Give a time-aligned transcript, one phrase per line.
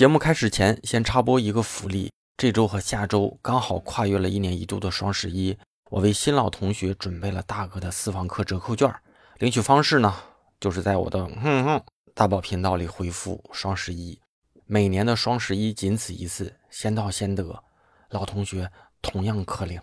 [0.00, 5.54] 节目开始前，先插播一个福利：这周和下周刚好跨越了一年一度的双十一，
[5.90, 8.90] 我为新老同学准备了大额的私房课折扣券。
[9.40, 10.14] 领取方式呢，
[10.58, 11.82] 就是在我的哼哼
[12.14, 14.18] 大宝频道里回复“双十一”。
[14.64, 17.62] 每年的双十一仅此一次，先到先得，
[18.08, 18.70] 老同学
[19.02, 19.78] 同样可领。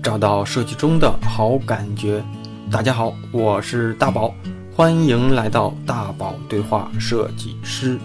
[0.00, 2.24] 找到设计中的好感觉。
[2.70, 4.32] 大家好，我是大宝。
[4.76, 7.96] 欢迎来到大宝对话设计师。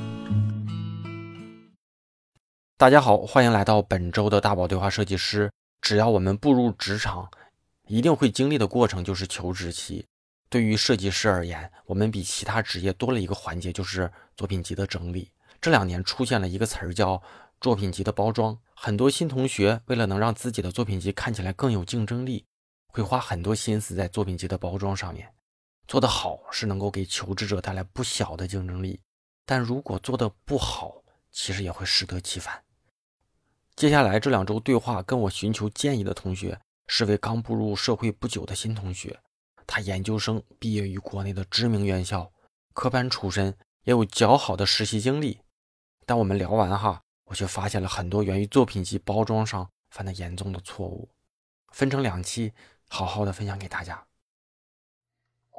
[2.77, 5.51] 大家好，欢迎来到本周的大宝对话设计师。
[5.81, 7.27] 只要我们步入职场，
[7.87, 10.05] 一定会经历的过程就是求职期。
[10.47, 15.31] 对于设计师而言，我们比其他职业多了一个环节，就是作品集的整理。
[15.59, 17.19] 这两年出现了一个词儿叫
[17.59, 22.45] 作品集的包装，很多新同学为了能让自己的作品集看起来更有竞争力，
[22.93, 25.33] 会花很多心思在作品集的包装上面。
[25.89, 29.01] 做得好是能够给求职者带来不小的竞争力，
[29.43, 32.63] 但如果做得不好，其实也会适得其反。
[33.75, 39.19] 接下来这两周对话跟我寻求建议的同学是位刚步入社会不久的新同学，
[39.65, 42.31] 他研究生毕业于国内的知名院校，
[42.75, 45.41] 科班出身，也有较好的实习经历。
[46.05, 51.09] 但我们聊完哈，我却发现了很多源于作品集包装上犯的严重的错误，
[51.73, 52.53] 分成两期
[52.89, 54.05] 好好的分享给大家。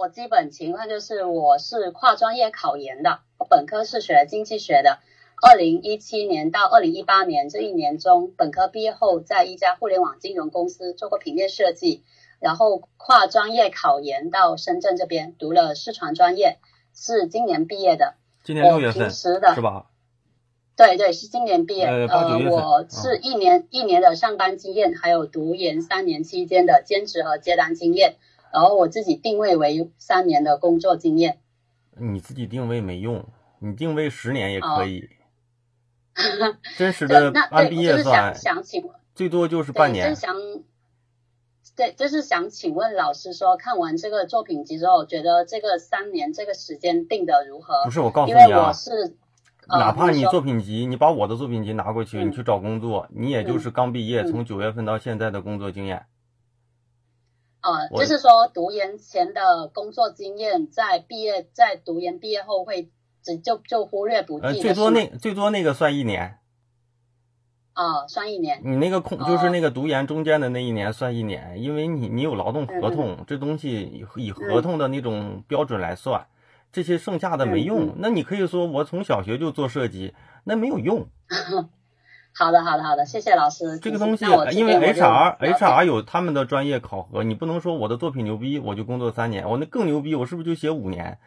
[0.01, 4.99] 我基本情况就是，我是跨专业考研的，我本科是学经济学的。
[5.43, 12.03] 二零一七年到二零一八年这一年中，本科毕业后在一家互联网金融公司做过平面设计，
[12.39, 16.57] 然后跨专业考研到深圳这边读了视传专业，
[16.95, 18.15] 是今年毕业的。
[18.43, 19.85] 今年六月份是吧？
[20.77, 21.85] 对对，是今年毕业。
[21.85, 28.17] 呃，我是一年一年的上班经验，还有读研三年期间的兼职和接单经验。
[28.53, 31.39] 然后我自己定位为三年的工作经验，
[31.97, 33.25] 你自己定位没用，
[33.61, 35.09] 你定位十年也可以。
[36.77, 40.15] 真实 的按毕业算，想请最多就是半年。
[40.17, 40.35] 想
[41.77, 47.85] 对，就是想请问老师说，看完这个作品集之后，觉得这个三年这个时间定的如何？
[47.85, 49.17] 不是我告诉你啊，因为我是
[49.69, 56.05] 哪怕你作品集，你把我的作品集拿过去，你去找工作，你也就是刚毕业，从九月份到现在的工作经验。
[57.63, 62.91] 呃，就是说读研前的工作经验，在毕业在读研毕业后会
[63.23, 64.47] 只就就忽略不计。
[64.47, 66.39] 呃，最多那最多那个算一年。
[67.73, 68.61] 啊，算一年。
[68.65, 73.81] 你那个空就是那个读研中间的那一年算一年，因为你你有劳动合同，这东西
[74.17, 76.27] 以以合同的那种标准来算，
[76.73, 77.95] 这些剩下的没用。
[77.97, 81.07] 那你可以说我从小学就做设计，那没有用。
[82.33, 83.79] 好的，好的，好的，谢谢老师。
[83.79, 91.19] 这个东西，因为 HR HR 有他们的专业考核，你不能说我的作品牛逼，我就工作三年，我那更牛逼，我是不是就写五年？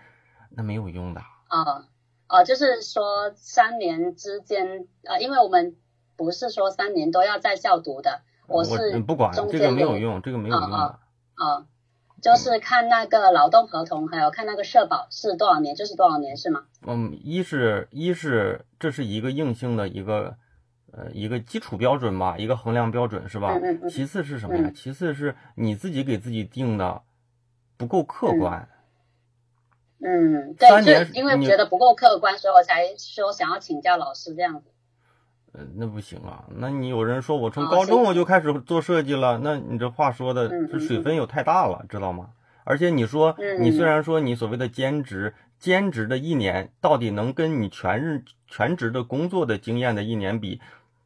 [0.56, 1.22] 那没有用的。
[1.50, 1.86] 啊
[2.28, 5.76] 啊，就是说三年之间，呃，因为我们
[6.16, 11.00] 不是说三年都要在校读的，我是不管这个没有用，这个没有用啊
[11.36, 11.66] 啊，
[12.22, 16.64] 就是看那个劳动合同，还有看那个社保是多少年，就是多少年是吗？
[16.88, 20.38] 嗯，一是一是这是一个硬性的一个。
[20.96, 23.60] 呃，一个基础标准吧，一个衡量标准是吧？
[23.90, 24.72] 其次是什么呀？
[24.76, 27.02] 其次是你自己给自己定的
[27.78, 28.70] 不够客观。
[30.06, 34.70] 嗯，对，就因为觉得不够客观，所以我才说想要请教老师这样子。
[35.54, 42.30] 呃，那不行啊，那你有人说我从高中我就开始做设计了，那你这话说的这水分有太大了，知道吗？
[42.66, 50.62] 而且你说你虽然说你所谓的兼职，兼职的一年到底能跟你全日全职的工作的经验的一年比？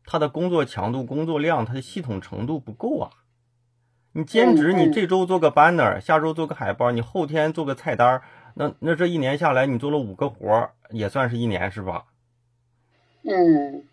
[0.08, 3.12] 他的工作强度、工作量，他的系统程度不够啊！
[4.14, 8.22] 你兼职，你这周做个 banner，下周做个海报，你后天做个菜单，
[8.56, 12.06] 那那这一年下来，你做了五个活也算是一年是吧？
[13.24, 13.84] 嗯。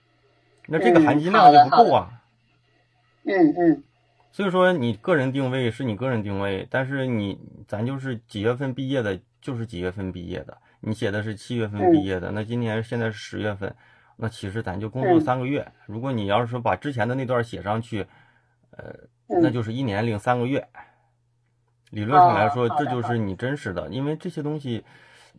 [0.69, 2.23] 那这个含金量就不够啊。
[3.25, 3.83] 嗯嗯。
[4.31, 10.57] 所以说，你个人定位是你个人定位，但是你咱就是几月份毕业的，就是几月份毕业的。
[10.79, 13.75] 你写的是七月份毕业的，那今年现在是十月份。
[14.17, 18.07] 那其实咱就工作三个月，如果你要是说把之前的那段写上去，
[18.71, 18.95] 呃，
[19.27, 20.69] 那就是一年零三个月。
[21.91, 23.89] 理论上来说，这就是你真实的。
[23.89, 24.85] 因为这些东西，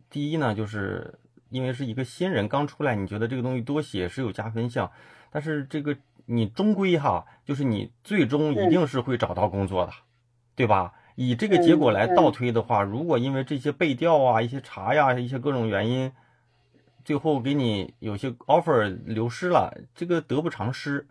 [0.09, 1.17] 第一呢，就是
[1.49, 4.91] 因为是一个新人刚出来，你觉得这个东西多写是有加分项，
[5.29, 5.95] 但是这个
[6.25, 9.93] 你终归哈，就是你最终一定是会找到工作的，
[10.53, 10.93] 对吧？
[11.15, 16.11] 以这个结果来倒推的话，如果因为这些背调啊、一些查呀、一些各种原因。
[17.05, 21.07] 最后给你有些 offer 流失了，这个得不偿失。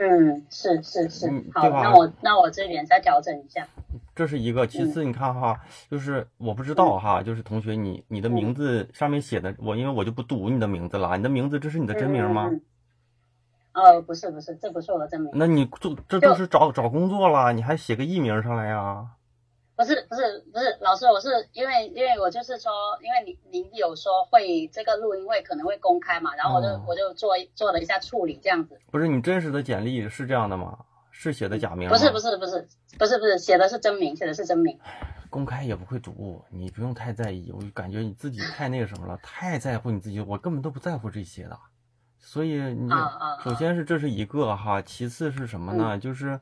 [0.00, 3.66] 嗯，是是是，好，那我那我这边再调整一下。
[4.14, 4.66] 这是一个。
[4.66, 5.60] 其次，你看哈，
[5.90, 11.16] 就是我不知道哈，就是同学你你的名字上面写的，我因为我就不读你的名字了。
[11.16, 12.50] 你的名字这是你的真名吗？
[13.72, 15.30] 呃，不是不是，这不是我的真名。
[15.34, 19.04] 那你做这都是找找工作了，你还写个艺名上来呀？
[19.78, 28.76] 不是不是不是，老师，我是因为因为我就是说，因为您您有说会这个录音会可能会公开嘛，然后我就我就做做了一下处理这样子。
[28.90, 30.76] 不是你真实的简历是这样的吗？
[31.12, 31.88] 是写的假名？
[31.88, 32.66] 不是不是不是
[32.98, 34.76] 不是不是写的是真名，写的是真名。
[35.30, 37.52] 公开也不会读，你不用太在意。
[37.52, 41.56] 我感觉你自己太那个什么了， 太在乎你自己，我根本都不在乎这些的。
[42.18, 42.90] 所以你
[43.44, 45.96] 首先是这是一个哈，其次是什么呢？
[45.96, 46.40] 就是。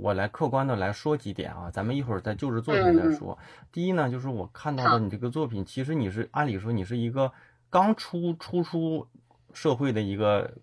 [0.00, 3.36] 我来客观的来说几点啊，咱们一会儿在就职作品再说。
[3.70, 7.32] 第一呢，就是我看到的你这个作品，其实你是按理说你是一个
[7.68, 9.06] 刚出初出
[9.52, 10.54] 社会的一个，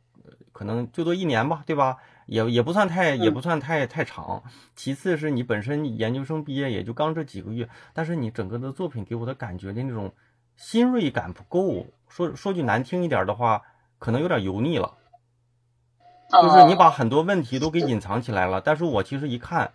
[0.51, 1.97] 可能最多一年吧，对吧？
[2.25, 4.43] 也也不算太也不算太太长。
[4.75, 10.13] 其次是你本身研究生毕业也就刚这几个月，但是你整个的作品给我的感觉的那种
[10.55, 11.87] 新锐感不够。
[12.07, 13.63] 说说句难听一点的话，
[13.97, 14.95] 可能有点油腻了。
[16.31, 19.71] 就是你把很多问题都给隐藏起来了，但是我其实一看，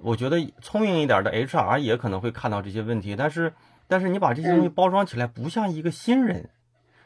[0.00, 3.54] 我觉得聪明一点的 HR 也可能会看到这些问题，但是
[3.86, 6.50] 但是你把这些东西包装起来，不像一个新人，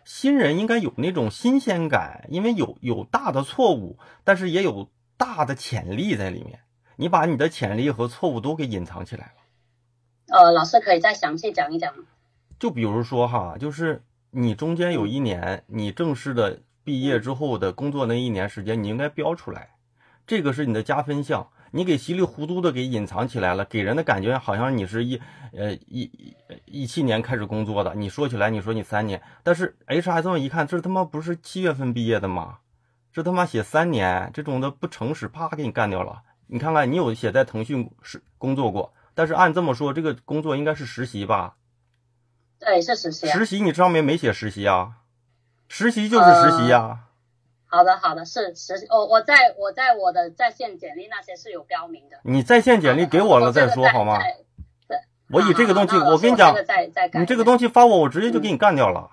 [0.03, 6.61] 新人应该有那种新鲜感，因为有有大的错误，但是也有大的潜力在里面，
[6.97, 10.39] 你把你的潜力和错误都给隐藏起来了。
[10.39, 12.05] 呃，老师可以再详细讲一讲吗？
[12.59, 16.61] 就比如说哈，就是你中间有一年你正式的。
[16.89, 19.75] 毕业之后的工作那一年时间，你应该标出来，
[20.27, 21.47] 这个是你的加分项。
[21.71, 25.21] 你给稀里糊涂的给隐藏起来了，给人的感觉好像你是一
[25.53, 26.11] 呃一
[26.65, 27.95] 一七年开始工作的。
[27.95, 32.61] 你说起来，你说你三年，但是 HR 这么一看，这他妈不是七月份毕业的吗？
[33.13, 36.23] 这他妈写三年，这种的不诚实，啪给你干掉了。
[36.47, 41.57] 你看看，你有写在腾讯是工作过，但是按这么说，这个工作应该是实习吧？
[42.59, 43.27] 对，是实习。
[43.27, 44.93] 实习你上面没写实习啊？
[45.69, 47.01] 实习就是实习呀。
[47.67, 48.87] 好的，好的，是实习。
[48.89, 52.19] 我我在我在我的在线简历那些是有标明的。
[52.23, 54.19] 你在线简历给我了再说好吗？
[54.89, 54.97] 对。
[55.31, 56.55] 我以这个东西，我跟你讲，
[57.21, 59.11] 你这个东西发我，我直接就给你干掉了。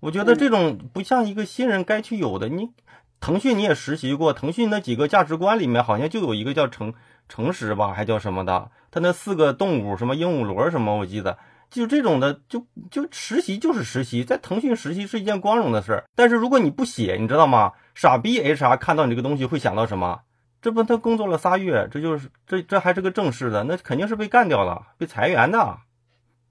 [0.00, 2.48] 我觉得这种不像一个新人该去有的。
[2.50, 2.70] 你
[3.18, 6.92] 腾讯你也实习过，腾讯那几个价值观里面好像就有一个叫诚
[7.28, 8.70] 诚实吧，还叫什么的？
[8.90, 11.38] 他那四个动物什么鹦鹉螺什么，我记得。
[11.70, 16.04] 就这种的，就就实习就是实习，在腾讯实习是一件光荣的事儿。
[16.14, 17.72] 但是如果你不写，你知道吗？
[17.94, 20.20] 傻逼 HR 看到你这个东西会想到什么？
[20.62, 25.78] 这不他工作了仨月，这就是这这还是个正式的，那肯定是被干掉了，被裁员的。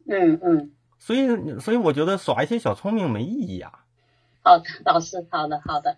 [0.07, 0.71] 嗯嗯。
[0.99, 3.71] 所以所以我觉得耍一些小聪明没意义啊。
[4.43, 5.97] 好的，老师，好的好的。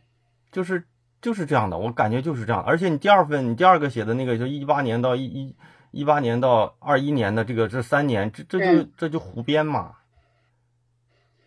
[0.51, 0.85] 就是
[1.21, 2.63] 就是这样的，我感觉就是这样。
[2.63, 5.55] 而且你第二份，你第二个写的那个，就一八年到一一。
[5.91, 9.93] 一八年到二一年的这个这三年，这这就这就胡编嘛。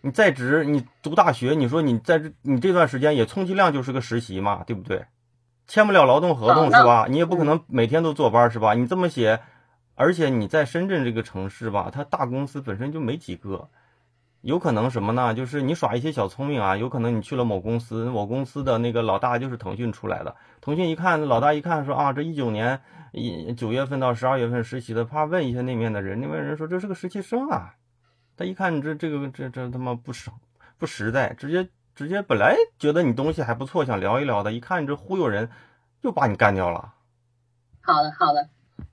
[0.01, 5.07] 你在职，你读大学，你说你在这你这段时间也充其量就是个实习嘛，对不对？
[5.69, 7.07] 签不了劳动合同是吧？
[7.09, 8.75] 你也不可能每天都坐班是吧？
[8.75, 9.41] 你这么写，
[9.95, 13.69] 而且你在深圳这个城市吧，它大公司本身就没几个。
[14.43, 15.33] 有可能什么呢？
[15.35, 20.35] 就是你耍一些小聪明啊，有可能你去了某公司，某公司的那个老大就是腾讯出来的。
[20.61, 22.81] 腾讯一看，老大一看说啊，这一九年
[23.13, 27.75] 一九月份到十二月份实习的，怕问一下那面的人，那边人说这是个实习生啊。
[28.37, 30.31] 他一看这这个这这他妈不实
[30.77, 35.51] 不实在，直接直接本来觉得你东西还不错，想聊一聊的，一看你这忽悠人，
[36.01, 36.95] 又把你干掉了。
[37.81, 38.49] 好的，好的。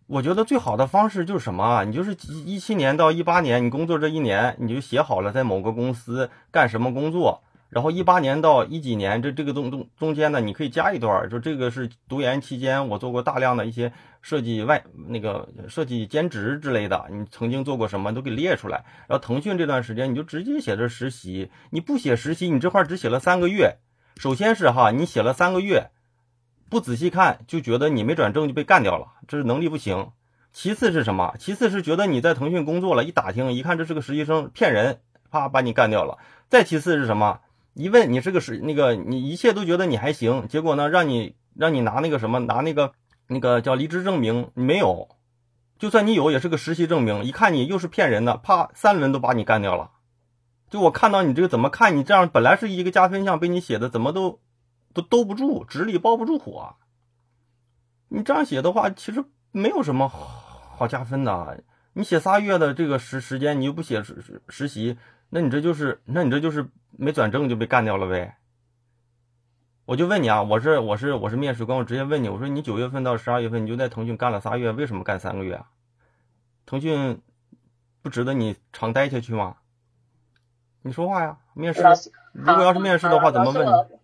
[0.09, 1.83] 我觉得最好的方式就是什么啊？
[1.83, 7.43] 你就是一七年到一八年，你工作这一年，你就写好了在某个公司干什么工作。
[7.69, 18.83] 然后一八年到一几年，这这个中中中间呢，你可以加一段，就这个是读研期间我做过大量的一些设计外那个设计兼职之类的，你曾经做过什么都给列出来。
[19.07, 23.77] 然后腾讯这段时间你就直接写着实习，你不写实习，你这块只写了三个月。
[24.17, 25.91] 首先是哈，你写了三个月。
[26.69, 30.11] 不仔细看就觉得你没转正就被干掉了，这是能力不行。
[30.53, 31.35] 其次是什么？
[31.39, 34.99] 其次是觉得你在腾讯工作了，一打听一看这是个实习生，骗人，
[35.31, 36.17] 啪把你干掉了。
[36.47, 37.39] 再其次是什么？
[37.73, 42.93] 一问你是个实那个你一切都觉得你还行，结果呢让你让你拿那个什么拿那个
[43.27, 45.09] 那个叫离职证明，你没有，
[45.77, 49.91] 就算你有也是个实习证明，一看你又是骗人的，啪三轮都把你干掉了。
[50.69, 54.39] 就我看到你这个怎么看你这样本来是一个加分项，被你写的怎么都。
[54.93, 56.75] 都兜不住，纸里包不住火。
[58.07, 61.63] 你这样写的话，其实没有什么好加分的。
[61.93, 64.97] 你写仨月的这个时时间，你又不写实实实习，
[65.29, 68.37] 那你这就是，那你这就是没转正就被干掉了呗。
[69.85, 75.69] 我就问你啊，我是我是我是面试官，我直接问你，我说你九月份到十二月份你就在腾讯干了仨月，为什么干三个月啊？
[76.65, 77.21] 腾讯
[78.01, 79.57] 不值得你长待下去吗？
[80.83, 81.83] 你说话呀，面试。
[82.33, 83.98] 如果要是面试的话，怎么问你？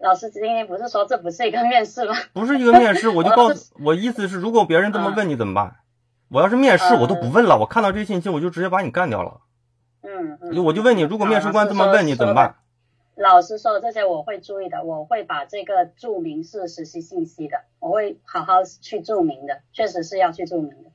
[0.00, 2.14] 老师今天不是说这不是一个面试吗？
[2.32, 5.76] 不是一个面试， 我就告诉我意思是，如果别人这么问你怎么办？
[6.28, 9.40] 我要是面试，我都不问了，我看到这些信息，我就直接把你干掉了。
[10.02, 10.64] 嗯嗯。
[10.64, 12.56] 我就问你，如果面试官这么问你怎么办？
[13.16, 20.90] 老师说的这些我会注意的，我会把这个注明是实习信息的，我会好好去注明的，确实是要去注明的。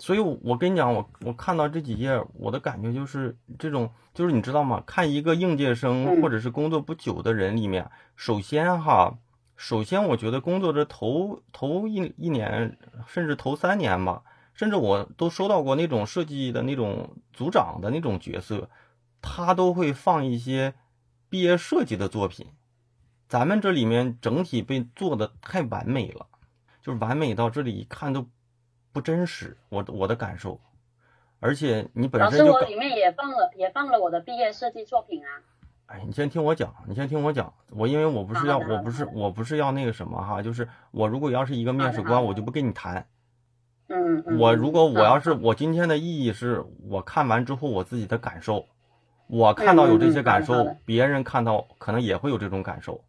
[0.00, 4.80] 所以，我跟你讲，我我看到这几页，我的感觉就是这种，就是你知道吗？
[4.86, 9.18] 看一个应届生或者是工作不久的人里面，首先哈，
[9.56, 12.78] 首先我觉得工作这头头一一年，
[13.08, 14.22] 甚至头三年吧，
[14.54, 18.70] 甚至我都收到过那种设计的那种组长的那种角色，
[19.20, 20.74] 他都会放一些
[21.28, 22.46] 毕业设计的作品。
[23.28, 26.28] 咱们这里面整体被做的太完美了，
[26.82, 28.28] 就是完美到这里一看都。
[28.92, 30.58] 不真实，我我的感受，
[31.40, 35.30] 而且你本身就我里面也放了也放了我的毕业设计作品啊。
[35.86, 43.06] 哎，你先听我讲，你先听我讲，我因为我不是要我不是我不是要那个什么哈，就是我如果要是一个面试官，我就不跟你谈。
[43.88, 44.38] 嗯嗯。
[44.38, 48.66] 我如果我要是我今天的意义是我看完之后我自己的感受，
[49.28, 53.04] 我看到有这些感受，别人看到可能也会有这种感受。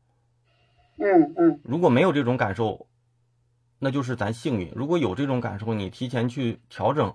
[0.98, 1.60] 嗯嗯。
[1.64, 2.86] 如果没有这种感受。
[3.80, 4.72] 那就是咱幸运。
[4.76, 7.14] 如果有这种感受，你提前去调整，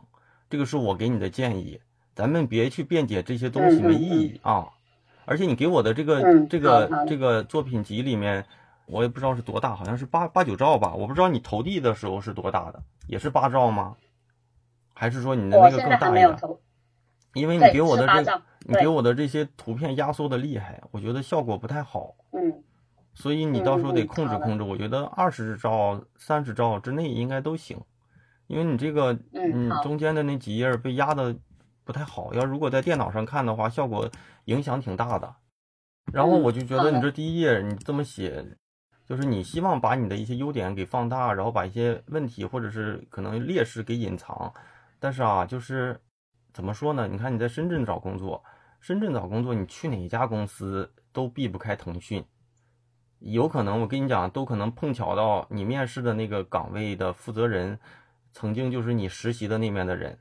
[0.50, 1.80] 这个是我给你的建议。
[2.14, 4.68] 咱们别去辩解这些东西没意义啊。
[5.26, 8.44] 而且你给我的这个这个这个作品集里面，
[8.86, 10.94] 我也不知道是多大，好像是八八九兆吧。
[10.94, 13.96] 我不知道你投递的时候是多大的，也是八兆吗？
[14.94, 16.36] 还是说你的那个更大一点？
[17.32, 22.14] 因为你给我的这，你给我的这些图片压缩的厉害，我觉得效果不太好。
[23.14, 23.16] 嗯。
[23.16, 27.80] 所以你到时候得控制控制，我觉得二十兆、三十兆之内应该都行，
[28.48, 31.34] 因为你这个嗯中间的那几页被压的
[31.84, 34.10] 不太好，要如果在电脑上看的话，效果
[34.46, 35.34] 影响挺大的。
[36.12, 38.44] 然后我就觉得你这第一页你这么写，
[39.06, 44.52] 就是你希望把你的一些优点给放大，然后把一些问题或者是可能劣势给隐藏。
[44.98, 45.98] 但是啊，就是
[46.52, 47.06] 怎么说呢？
[47.06, 48.42] 你看你在深圳找工作，
[48.80, 52.24] 深圳找工作，你去哪家公司都避不开腾讯。
[53.32, 57.78] 有可能，我跟你讲，都可能碰巧到你面试的那个岗位的负责人，
[58.32, 60.18] 曾经就是你实习的那面的人，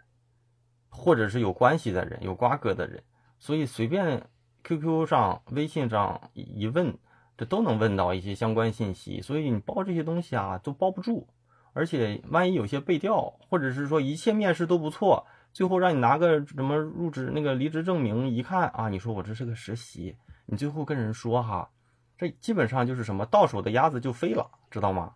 [0.89, 3.03] 或者是有关系的人、有瓜葛的人，
[3.39, 4.25] 所以随便
[4.63, 6.97] QQ 上、微信上一问，
[7.35, 9.19] 这都能问到一些相关信息。
[9.21, 11.27] 所以你包这些东西啊，都包不住。
[11.73, 21.69] 而且万一有些背调，或者是说一切面试都不错，最后让你拿个什么入职那个离职证明一看啊，你说我这是个实习，你最后跟人说哈。
[22.17, 25.15] 这基本上就是什么到手的鸭子就飞了，知道吗？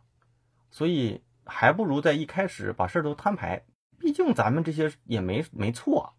[0.72, 3.64] 所以还不如在一开始把事儿都摊牌。
[4.00, 6.14] 毕竟咱们这些也没没错，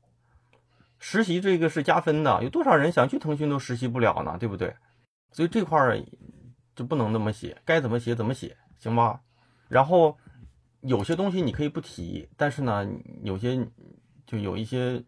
[0.99, 2.43] 实习这个是加分的。
[2.43, 4.37] 有多少人想去腾讯都实习不了呢？
[4.39, 4.75] 对不对？
[5.33, 6.03] 所以这块儿
[6.75, 9.21] 就不能那么写，该怎么写怎么写，行吧？
[9.69, 10.17] 然后
[10.81, 12.87] 有些东西你可以不提，但是呢，
[13.23, 13.69] 有些
[14.27, 15.05] 就有一些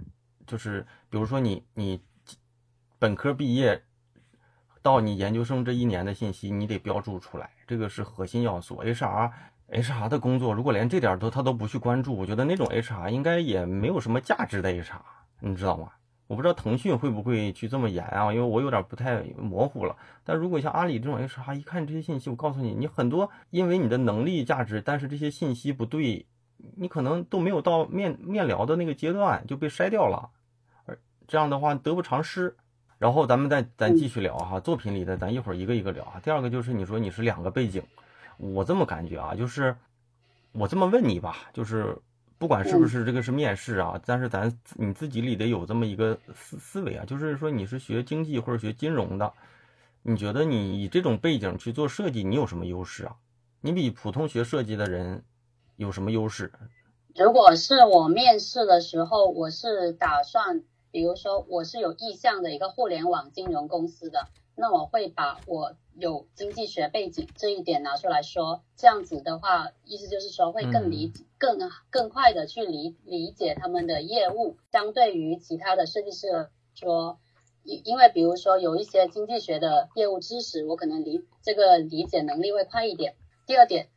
[0.47, 2.03] 就是，比如说你你
[2.99, 3.83] 本科毕业。
[4.83, 8.83] 到你研究生这一年的信息，你得标注出来，这个是核心要素。
[8.83, 15.01] HR，HR 的工作如果连这点都他都不去关注，我觉得那种 HR 应该也没有什么价值的 HR，
[15.41, 15.93] 你知道吗？
[16.27, 19.97] 我不知道腾讯会不会去这么严啊，因为我有点不太模糊了。
[20.23, 26.25] 但如果像阿里这种 HR，一看这些信息，我告诉你，你很多因为你的能力价值，但是这些信息不对，
[26.77, 30.31] 你可能都没有到面面聊的那个阶段就被筛掉了，
[30.85, 30.97] 而
[31.27, 32.57] 这样的话得不偿失。
[33.01, 36.21] 然后咱们再咱继续聊哈，作品里的咱一会儿一个一个聊啊。
[36.23, 37.83] 第二个就是你说你是两个背景，
[38.37, 39.75] 我这么感觉啊，就是
[40.53, 41.97] 我这么问你吧，就是
[42.37, 49.33] 不管是不是这个是面试啊，但是咱你自己里得有这么一个思思维啊，就是说你是学经济或者学金融的，
[50.03, 53.17] 你觉得你以这种背景去做设计，你有什么优势啊？
[53.63, 55.25] 你比普通学设计的人
[55.77, 56.53] 有什么优势？
[57.17, 60.63] 如果是我面试的时候，我是打算。
[60.91, 71.59] 比如说，我是有意向的一个互联网金融公司的，那我会把我有经济学背景这一点拿出来说，这样子的话，意思就是说会更理更
[71.91, 77.19] 更快的去理理解他们的业务，相对于其他的设计师说，
[77.63, 83.15] 因因为比如说有一些经济学的业务知识，我可能理这个理解能力会快一点。
[83.47, 83.89] 第二点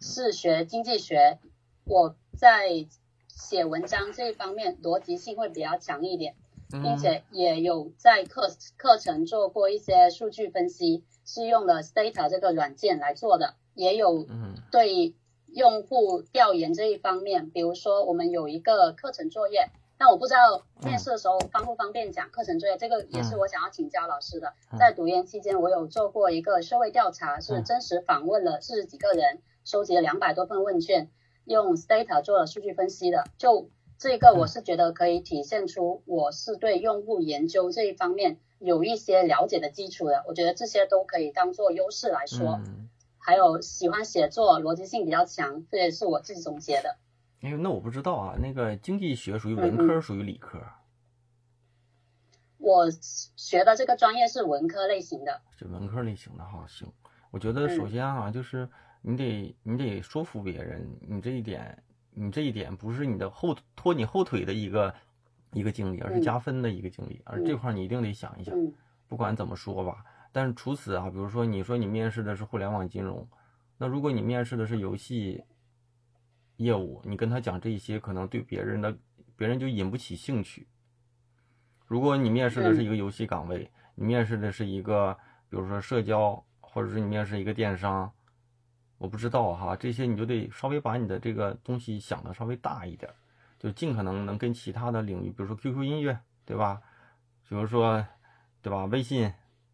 [0.00, 1.38] 是学经济学，
[1.84, 2.86] 我在
[3.28, 6.36] 写文章这一方面逻辑性会比较强一点。
[6.80, 14.26] 并且也有在课课程做过一些数据分析，是用了 Stata 这个软件来做的，也有
[14.70, 15.14] 对
[15.46, 19.68] 用户调研这一方面，比如说我们有一个课程作业。
[19.98, 24.52] 但我不知道面试的时候方不方便讲课程作业，这个也是我想要请教老师的。
[24.76, 31.08] 在读研期间，我有做过一个社会调查，是真实访问了四十几个人，收集了两百多份问卷，
[31.44, 33.22] 用 Stata 做了数据分析的。
[33.38, 33.70] 就
[34.02, 40.24] 这个，我是觉得可以体现出我是对用户研究这一方面有一些了解的基础的。
[40.26, 42.60] 我觉得这些都可以当做优势来说。
[43.16, 46.96] 还有喜欢写作，逻辑性比较强，这也是我自己总结的。
[47.42, 48.34] 哎，那我不知道啊。
[48.42, 50.58] 那个经济学属于文科，属于理科？
[52.58, 56.66] 我学的这个专业是文科类型的，是文科类型的哈。
[56.66, 56.92] 行，
[57.30, 58.68] 我觉得首先啊，就是
[59.00, 64.94] 你得你得说服别人，你这一点，你这一点不是你的后拖你后腿的一个
[65.52, 67.20] 一个经历，而是加分的一个经历。
[67.24, 68.54] 而这块你一定得想一想，
[69.08, 70.04] 不管怎么说吧。
[70.32, 73.28] 但是除此啊，比如说你说你面试的是互联网金融，
[73.78, 75.42] 那如果你面试的是游戏。
[76.58, 78.96] 业务，你跟他讲这些，可能对别人的
[79.34, 80.68] 别人就引不起兴趣。
[81.86, 85.16] 如果你面试的是一个游戏岗位，你面试的是一个，
[85.48, 88.12] 比如说社交，或者是你面试一个电商，
[89.02, 93.12] 我不知道哈，这些你就得稍微把你的这个东西想的稍微大一点，
[93.58, 96.80] 就尽可能能跟其他的领域，比如说 QQ 音乐，对吧？
[97.48, 98.06] 比如说，
[98.62, 98.84] 对吧？
[98.84, 99.32] 微信，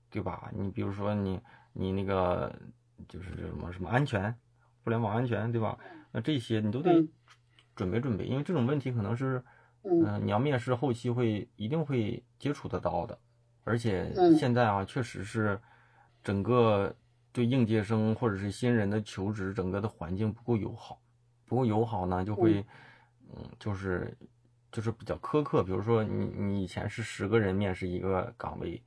[0.09, 0.51] 对吧？
[0.55, 1.39] 你比如说你
[1.75, 2.51] 你那个
[3.07, 4.35] 就是什么什么安全，
[4.83, 5.79] 互联网安全，对吧？
[6.11, 7.07] 那这些你都得
[7.77, 9.45] 准备准备，因为这种问题可能是，
[9.83, 13.19] 嗯，你要面试后期会一定会接触得到的，
[13.65, 15.61] 而且现在啊，确实是
[16.25, 16.97] 整个
[17.33, 21.01] 对应届生或者是新人的求职整个的环境不够友好，
[21.47, 22.65] 不够友好呢，就会，
[23.31, 24.17] 嗯，就是
[24.73, 25.63] 就是比较苛刻。
[25.63, 28.83] 比如说你你以前是十个人面试一个岗位，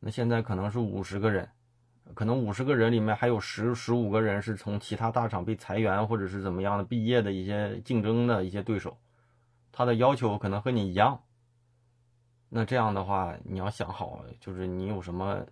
[0.00, 1.48] 那现在可能是五十个人。
[2.14, 8.98] 可能五十个人里面还有十十五个人是从其他大厂被裁员或者是怎么样的毕业的一些竞争的一些对手，
[9.70, 11.22] 他的要求可能和你一样。
[12.48, 15.46] 那这样的话，你要想好，就是你有什么，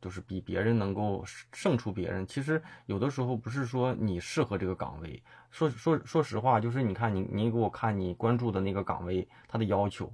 [0.00, 2.26] 就是比别人能够胜出别人。
[2.26, 10.12] 其实有的时候不是说你适合这个岗位，说说说实话，就是你看你你给我看你关注的那个岗位他的要求，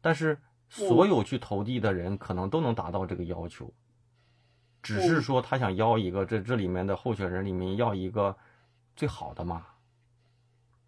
[0.00, 3.72] 但是所有去投递的人可能都能达到这个要求。
[4.82, 8.36] 只是说他想要一个这这里面的候选人里面要一个
[8.94, 9.66] 最好的嘛，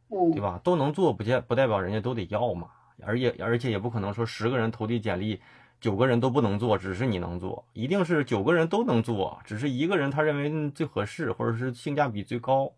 [0.08, 0.60] 对吧？
[0.62, 2.70] 都能做不见不代表人家都得要嘛，
[3.02, 5.40] 而且而且也不可能说十个人投递简历，
[5.80, 12.72] 九个人都不能做，只是你能做，一定是九个人都能做，只是一个人他认为最合适或者是性价比最高，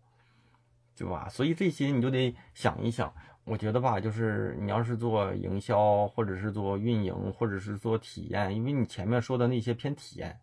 [0.95, 1.27] 对吧？
[1.29, 3.13] 所以这些你就得想一想。
[3.43, 10.39] 我觉得吧，就是你要是做营销或者是做运营或者是做体验，因为你前面说的那些偏体验。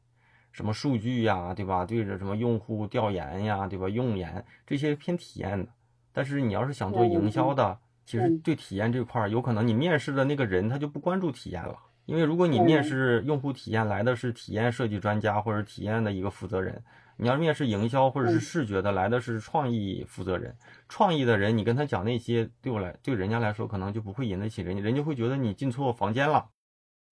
[0.50, 1.84] 什么数据呀，对吧？
[1.84, 3.88] 对着什么用户调研呀，对吧？
[3.88, 5.70] 用研这些偏体验的。
[6.12, 11.78] 但是你要是想做营销的，其实对体验这块儿，有可能你面试的那个人他就不关注体验了。
[12.08, 16.82] 因为如果你面试用户体验来的是体验设计专家或者体验的一个负责人，
[17.18, 20.56] 你要面试营销或者是视觉的来的是创意负责人，
[20.88, 26.48] 创意的人你跟他讲那些，对我来对人家来说可能就不会引得起人家，人家会觉得你进错房间了。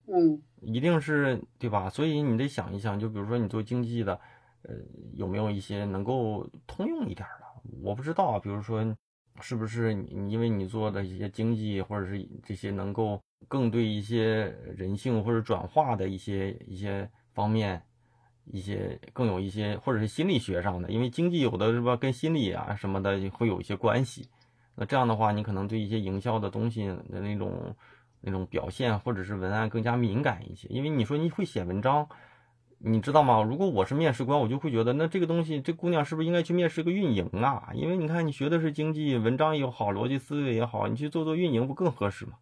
[0.07, 1.91] 嗯，一定是对吧？
[1.91, 4.19] 所以你得想一想，就比如说你做经济的，
[4.63, 4.75] 呃，
[5.13, 7.71] 有没有一些能够通用一点的？
[7.83, 8.83] 我不知道啊，比如说
[9.43, 17.83] 是不是你因为你做的一些经济或者是这些能够更对一些人性或者转化的一些一些方面，
[18.45, 24.29] 一些更有一些或者是心理学上的，因为经济有的是吧跟心理啊什么的会有一些关系。
[24.75, 27.75] 那这样的话，你可能对一些营销的东西的那种。
[28.23, 32.09] 那种表现或者是文案更加敏感一些，因为你说你会写文章，
[32.79, 33.41] 你知道吗？
[33.43, 37.71] 如果我是面试官，我就会觉得那这个东西，这姑娘是不是应该去面试个运营啊？
[37.73, 42.33] 因为你看你学的是经济，文章也好，逻辑思维也好，你去做做运营不更合适吗？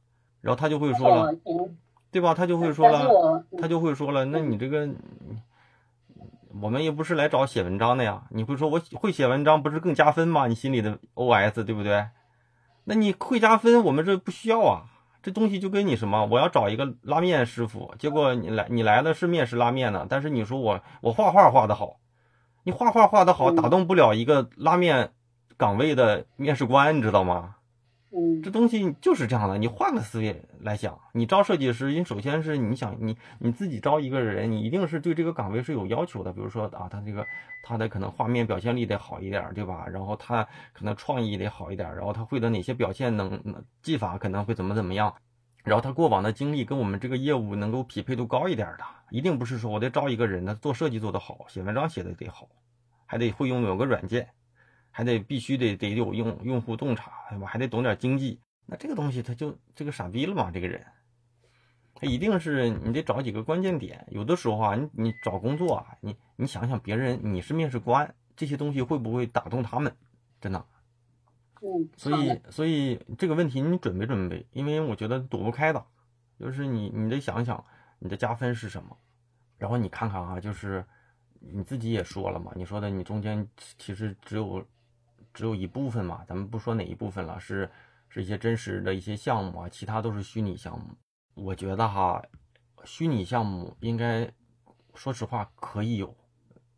[0.44, 1.34] 然后他就会说了，
[2.12, 2.34] 对吧？
[2.34, 4.86] 他就会说了，他就会说了，那你这个，
[6.60, 8.24] 我们也不是来找写文章的呀。
[8.28, 10.46] 你会说我会写文章不是更加分吗？
[10.46, 12.08] 你心里的 OS 对不对？
[12.84, 14.84] 那你会加分，我们这不需要啊。
[15.22, 21.96] 这东西就跟你什么，我要找一个拉面师傅，结果你来你来的是面食拉面的，但是你说我我画画画的好，
[22.64, 25.12] 你画画画的好打动不了一个拉面
[25.56, 27.53] 岗位的面试官，你知道吗？
[28.42, 37.26] 这东西就是这样的，你换个思维来想，你招设计师，你首先是你想你你自己招一个人，你一定是对这个岗位是有要求的，比如说啊，他这个
[37.62, 39.86] 他的可能画面表现力得好一点，对吧？
[39.86, 43.40] 然后他可能创意得好一点，然后他会的哪些表现能
[43.82, 45.14] 技法可能会怎么怎么样，
[45.64, 52.48] 然后他过往的经历跟我们这个业务能够匹配度高一点的，一定不是说我得招一个人，他做设计做得好，写文章写的得好，
[53.06, 54.28] 还得会用某个软件，
[54.96, 57.48] 还得必须得得有用用户洞察，对吧？
[57.48, 58.40] 还得懂点经济。
[58.64, 60.52] 那这个东西他就这个傻逼了嘛？
[60.52, 60.86] 这个人，
[61.96, 64.06] 他一定是你得找几个关键点。
[64.12, 69.92] 有的时候啊，你你找工作啊，你你想想别人，你是面试官，这些东西会不会打动他们？
[70.40, 70.64] 真的。
[71.60, 75.84] 嗯，所以所以这个问题你准备准备，因为我觉得躲不开的，
[76.38, 77.64] 就是你你得想想
[77.98, 78.96] 你的加分是什么，
[79.58, 80.86] 然后你看看啊，就是
[81.40, 83.44] 你自己也说了嘛，你说的你中间
[83.76, 84.64] 其实只有
[85.34, 87.68] 只有一部分嘛，咱们不说哪一部分了，是
[88.08, 90.96] 是一些真实的一些项目啊，其他都是虚拟项目。
[91.34, 92.22] 我觉得哈，
[92.84, 94.32] 虚拟项目应该
[94.94, 96.16] 说实话可以有。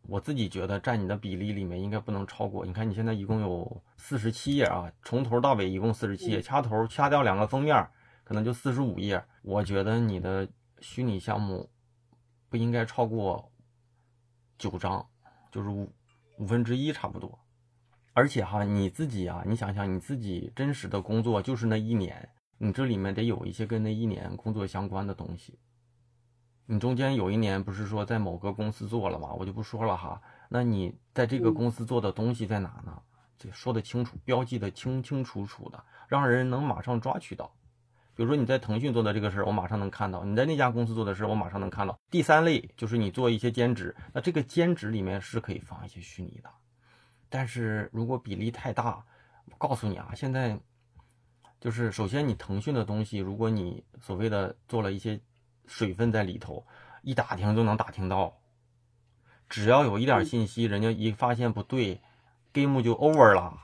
[0.08, 2.64] 我自己觉得占你的比例里面应该不能超过。
[2.64, 7.86] 你看你现在一共有四十七页啊，从头到尾一共四十七页，掐头掐掉两个封面，
[8.24, 9.22] 可能就四十五页。
[9.42, 10.48] 我觉得你的
[10.80, 11.68] 虚拟项目
[12.48, 13.52] 不应该超过
[14.56, 15.04] 九张，
[15.50, 15.92] 就是五
[16.38, 17.38] 五分之一差不多。
[18.16, 22.26] 而且哈，你自己啊，你想想你自己真实的工作就是那一年，
[22.56, 25.58] 你这里面得有一些跟那一年工作相关的东西。
[26.64, 29.34] 你中间有一年不是说在某个公司做了吗？
[29.34, 30.18] 我就不说了哈。
[30.48, 33.02] 那你在这个公司做的东西在哪呢？
[33.36, 37.54] 这说的清楚，标记的清清楚楚的，让人能马上抓取到。
[38.14, 41.94] 比如说你在腾讯做的这个事儿，我马上能看到；你在那家公司做的事儿，我马上能看到。
[42.10, 46.50] 第三类就是你做一些兼职，那这个兼职里面是可以放一些虚拟的，
[47.28, 49.04] 但是如果比例太大，
[49.46, 50.58] 我告诉你啊，现在
[51.60, 55.20] 就是首先你腾讯的东西，如果你所谓的做了一些。
[55.68, 56.64] 水分在里头，
[57.02, 58.38] 一打听就能打听到。
[59.48, 62.00] 只要有一点信息，人家一发现不对
[62.52, 63.58] ，game 就 over 了。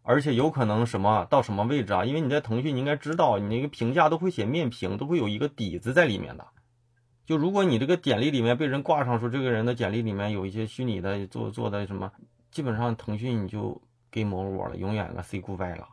[0.00, 2.02] 而且有可能什么到什么位置啊？
[2.06, 6.46] 因为你在腾讯，你应该知道，你那个评价都会写面评，都会有一个底子在里面的。
[7.26, 12.10] 就如果你这个简历里面被人挂上说这个人的简历里面有一些虚拟的做做的什么，
[12.50, 13.80] 基本上腾讯你就
[14.10, 15.88] game over 了，永远了 say goodbye 了。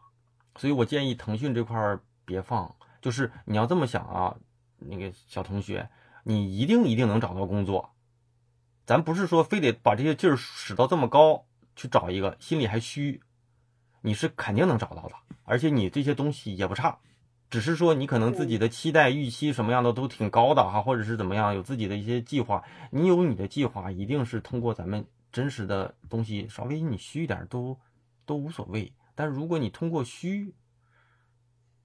[0.58, 4.36] 所以我建议腾讯这块儿别放，就是你要这么想啊。
[4.78, 5.90] 那个小同学，
[6.24, 7.94] 你一定一定能找到工作。
[8.86, 13.22] 咱不是说非得把这些劲儿使到这么高去找一个，心里还虚。
[14.02, 17.00] 你是肯定能找到的，而且你这些东西也不差，
[17.50, 22.64] 只是说你可能自己的期待预期什么样的都挺高的哈，或者是怎么样，有自己的一些计划。
[22.92, 27.78] 你有你的计划，一定是通过咱们真实的东西，稍微你虚一点都
[28.26, 28.94] 都无所谓。
[29.14, 30.56] 但如果你通过虚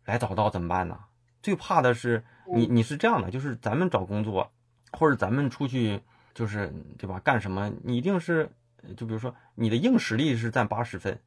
[0.04, 0.96] 来找到怎么办呢？
[1.42, 2.22] 最怕的是
[2.54, 4.48] 你，你是这样的，就是咱们找工作，
[4.92, 6.00] 或者咱们出去，
[6.32, 7.18] 就是对吧？
[7.18, 7.68] 干什么？
[7.82, 8.48] 你一定是，
[8.96, 11.20] 就比如说你的硬实力是占八十分，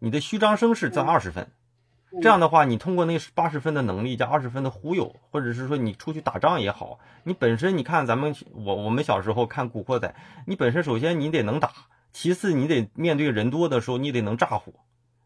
[0.00, 1.48] 你的虚张声势占二十分。
[2.20, 10.08] 这样的话，你通过那八十分的能力加二十分的忽悠，或者是说你出去打仗也好，你本身你看咱们我我们小时候看《古惑仔》，
[10.46, 11.72] 你本身首先你得能打，
[12.12, 14.72] 其次你得面对人多的时候你得能炸火，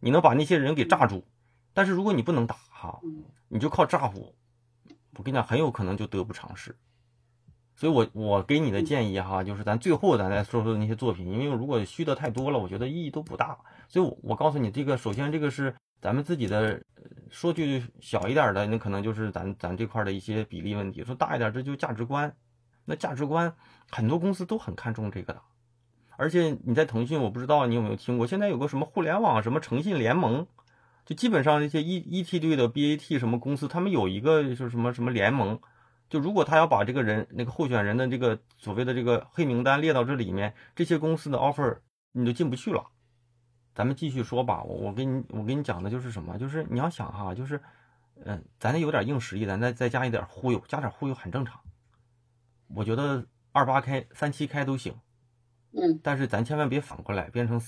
[0.00, 1.24] 你能把那些人给炸住。
[1.72, 3.00] 但是如果你不能打哈。
[3.48, 4.32] 你就靠炸唬，
[5.16, 6.74] 我跟你讲，很有可能就得不偿失。
[7.76, 13.58] 所以，我我给你的建议哈，就是咱最后咱再说说那些作品，因为如果虚的太多了，我觉得意义都不大。
[13.88, 16.80] 所以，我我告诉你，这个首先这个是咱们自己的，
[17.30, 22.34] 说句小一点的，那可能就是咱咱这块的一些比例问题；说大一点，这就价值观。
[22.84, 23.52] 那价值观
[23.90, 25.40] 很多公司都很看重这个的。
[26.16, 30.46] 而且你在腾讯，我不知道你有没有听过，现在有个什么互联网什么诚信联盟。
[31.04, 35.60] 就基本上那些 E E T 队的 B A T 什么公司，他们有一个就是什么什么联盟，
[36.14, 41.76] 就如果他要把这个人那个候选人的这个所谓的这个黑名单列到这里面，这些公司的 offer
[42.12, 42.86] 你就进不去了。
[43.74, 47.60] 咱们继续说吧，我我给你我给你讲的就是什么，就是你要想哈，就是
[48.24, 51.60] 嗯，咱得有点硬实力，咱再再加一点忽悠，加点忽悠很正常。
[52.68, 54.94] 我觉得二八开三七开都行，
[55.72, 57.60] 嗯，但是咱千万别反过来变成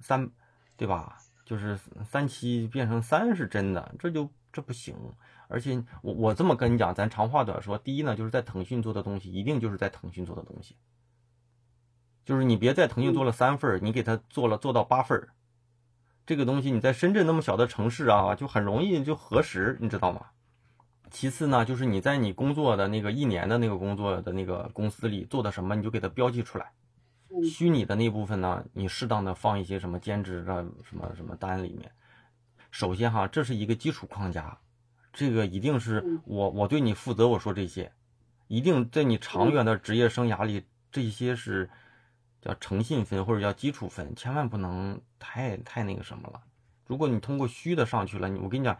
[0.00, 0.30] 三，
[0.76, 1.16] 对吧？
[1.46, 4.94] 就是三七变成三是真的，这就这不行。
[5.48, 7.78] 而且我我这么跟你讲，咱长话短说。
[7.78, 10.76] 第一呢，就是在腾讯做的东西，一定就是在腾讯做的东西。
[12.24, 15.28] 就是你别在腾讯做了三份你给他做了做到八份
[16.26, 20.26] 这个东西你在深圳那么小的城市啊，就很容易就核实，你知道吗？
[21.08, 26.72] 其次呢，就是你在你工作的那个一年的那个工作的那个公司里做的什么，你就给他标记出来。
[27.48, 31.92] 虚拟的那部分呢，你适当的放一些什么兼职的什么什么单里面。
[32.72, 34.58] 首先哈，这是一个基础框架，
[35.16, 37.90] 这个一定是我我对你负责，我说这些，
[38.48, 41.70] 一定在你长远的职业生涯里，这些是
[42.42, 46.42] 叫诚信分或者叫基础分，千万不能太太那个什么了。
[46.86, 48.76] 如果你通过虚的上去了，你我跟你讲，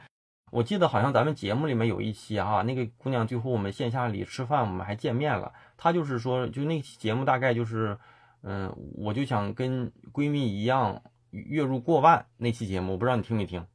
[0.50, 5.54] 我记得好像咱们节目里面有一期啊，那个姑娘最后我们线下里吃饭，我们还见面了。
[5.78, 7.98] 她就是说，就那期节目大概就是，
[8.42, 13.66] 嗯，我就想跟闺蜜一样月入过万那期节目，我不知道你听没听？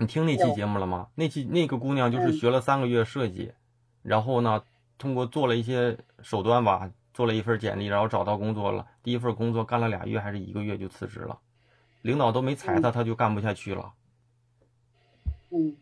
[0.00, 1.08] 你听那期节目了吗？
[1.14, 3.52] 那期那个姑娘就是学了三个月设计，
[4.02, 4.64] 然后呢，
[4.96, 8.86] 通过做了一些手段吧，做了一份简历，然后找到工作了。
[9.02, 11.38] 第一份工作干了俩月还是一个月就辞职了，
[12.00, 13.92] 领导都没裁她，她就干不下去了。
[15.50, 15.76] 嗯，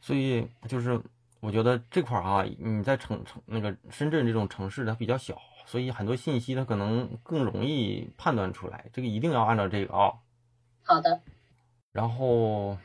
[0.00, 1.00] 所以就是
[1.38, 8.86] 我觉得这块儿啊，你在城城那个深圳这种城市它比较小，所以很多信息它可能更容易判断出来。
[8.92, 10.12] 这个一定要按照这个啊。
[10.82, 11.20] 好的。
[11.92, 12.76] 然后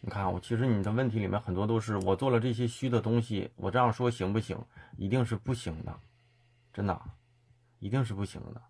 [0.00, 4.56] 你看，我其实你的问题里面很多都是我做了这些虚的东西，我这样说行不行？
[4.96, 5.98] 一定是不行的，
[6.72, 7.00] 真的，
[7.80, 8.62] 一定是不行的。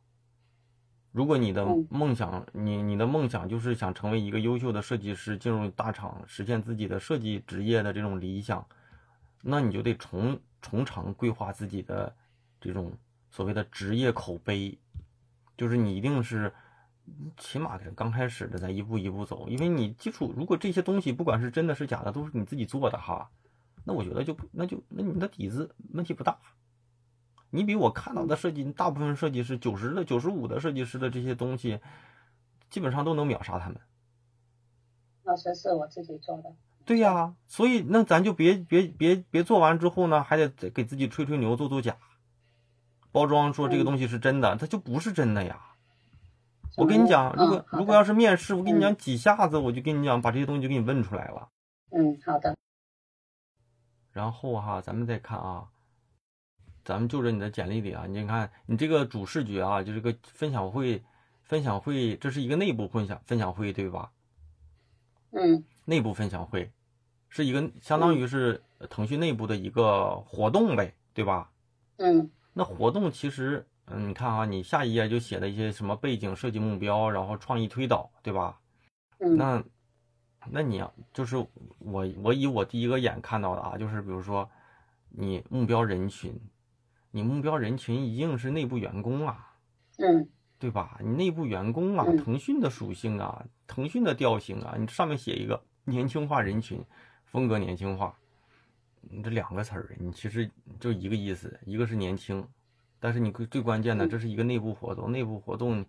[1.12, 8.66] 如果你的梦想，你你的梦想就是想成为一个优秀的设计师，进入大厂，实现自己的设计职业的这种理想，
[9.42, 12.14] 那你就得从从长规划自己的
[12.60, 12.92] 这种
[13.30, 14.78] 所谓的职业口碑，
[15.56, 16.52] 就是你一定是
[17.36, 23.30] 起码得刚开始的咱一步一步走，因为你基础如果这些东西不管是真的是假的，都是你自己做的哈，
[23.84, 26.38] 那我觉得就那就那你的底子问题不大。
[27.50, 31.80] 你比我看到的设计，大部分设计师九十的、九十五的设计师的这些东西，
[32.68, 33.78] 基本上都能秒杀他们。
[35.22, 36.52] 老师是我自己做的。
[36.84, 41.96] 对呀，所以那咱就别别别别做完之后呢，还得给自己吹吹牛、做做假，
[43.10, 45.65] 包装说这个东西是真的，它就不是真的呀。
[46.76, 51.48] 我跟你讲，如果如果要是面试，我跟你讲几下子，我就跟你讲把这些东西就给你问出来了。
[51.90, 52.56] 嗯，好的。
[54.12, 55.68] 然后哈，咱们再看啊。
[56.84, 61.02] 咱们就着你的简历里啊，你看你这个主视觉啊，就这个分享会，
[61.42, 64.12] 分享会，这是一个内部分享分享会，对吧？
[65.32, 65.64] 嗯。
[65.84, 66.70] 内部分享会，
[67.28, 71.50] 是一个相当于是腾讯内部的一个活动呗，对吧？
[71.96, 72.30] 嗯。
[72.52, 78.60] 那活动其实，嗯，你看啊，你下一页就写了一些什么背景设计目标，然后创意推导，对吧？
[79.18, 79.36] 嗯。
[79.36, 79.64] 那，
[80.50, 81.36] 那你要就是
[81.78, 84.48] 我我以我第一个眼看到的啊，就是比如说
[85.08, 86.38] 你目标人群。
[87.12, 89.56] 你目标人群一定是内部员工啊，
[89.96, 90.98] 嗯，对吧？
[91.02, 96.84] 你内部员工啊，腾讯的属性啊，腾讯的调性啊，你上面写一个年轻化人群，
[97.24, 98.14] 风格年轻化，
[99.00, 102.46] 你这两个词儿，你其实就一个意思，一个是年轻，
[103.06, 105.86] 但是你最关键的，这是一个内部活动，内部活动，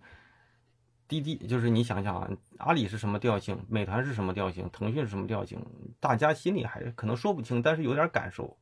[1.08, 5.60] 滴滴就是你想想啊，阿里是什么调性，美团是什么调性，腾讯是什么调性，
[6.00, 8.56] 大家心里还可能说不清，但是有点感受，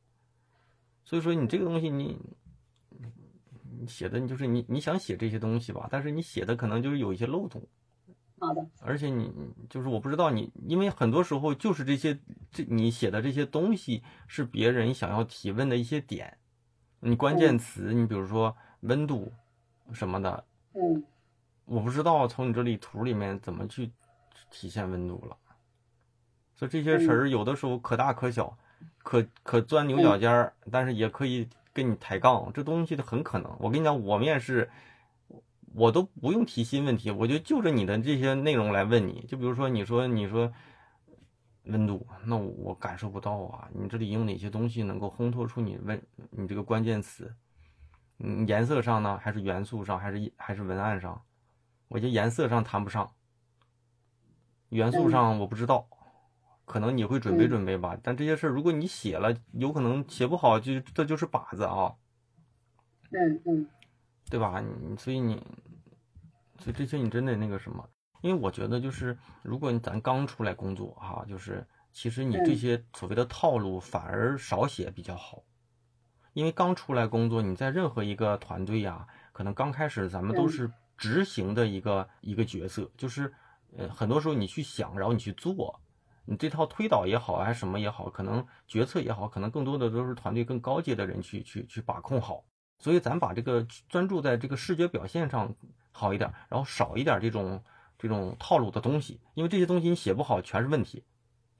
[1.04, 2.18] 所以说你这个东西你。
[3.78, 7.62] 你写的你就是你你想写这些东西吧，但是你写的可能就是有一些漏洞。
[8.38, 8.66] 好的。
[8.80, 9.30] 而且你
[9.68, 12.18] 就是我不知道你，因为很多时候就是这些
[12.50, 16.38] 这你写的这些东西是别人想要提问的一些点，
[17.00, 19.32] 你关键词你比如说温度
[19.92, 21.04] 什么的，嗯，
[21.64, 23.90] 我不知道从你这里图里面怎么去
[24.50, 25.36] 体现温度了。
[26.54, 28.56] 所以这些词儿有的时候可大可小，
[28.98, 31.48] 可可钻牛角尖儿，但是也可以。
[31.76, 33.54] 跟你抬杠，这东西很可能。
[33.60, 34.70] 我跟你讲，我面试，
[35.74, 39.26] 我都不用提新问题，我就就着你的这些内容来问你。
[39.28, 40.50] 就比如说，你说你说
[41.66, 43.68] 温度，那我感受不到啊。
[43.72, 46.00] 你这里用哪些东西能够烘托出你问
[46.30, 47.34] 你这个关键词？
[48.18, 51.22] 嗯，颜色上呢，还是元素上，还是还是文案上？
[51.88, 53.12] 我觉得颜色上谈不上，
[54.70, 55.88] 元素上我不知道。
[56.64, 61.94] 可能你会准备准备吧，但这些事儿如果你写了，有可能写不好，就这就是靶子啊。
[63.12, 63.68] 嗯嗯，
[64.28, 64.60] 对吧？
[64.60, 65.36] 你所以你，
[66.58, 67.88] 所以这些你真得那个什么？
[68.20, 75.42] 因为我觉得就是，如果咱刚出来工作哈，就是其实你这些所谓的套路反而少写比较好，
[76.32, 83.32] 因为刚出来工作，你在任何一个团队呀，可能刚开始咱们都是执行的一个一个角色，就是
[83.76, 85.80] 呃很多时候你去想，然后你去做。
[86.28, 92.42] 你这套推导也好，还是什么也好，可能决策也好，可能更多的都是团队更高阶的人去去去把控好。
[92.80, 95.54] 所以咱把这个专注在这个视觉表现上
[95.92, 97.62] 好一点，然后少一点这种
[97.98, 101.02] 这种套路的东西，因为这些东西你写不好全是问题。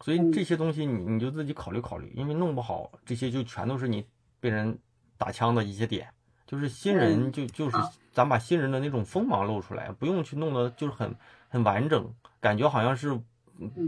[0.01, 4.05] 所以这些东西你你就自己考虑考虑，因为弄不好这些就全都是你
[4.41, 4.79] 被人
[5.17, 6.09] 打枪的一些点。
[6.47, 7.77] 就是新人就就是
[8.13, 11.15] 咱把新人的那种锋芒露出来，不用去弄得就是很
[11.49, 13.21] 很完整，感觉好像是。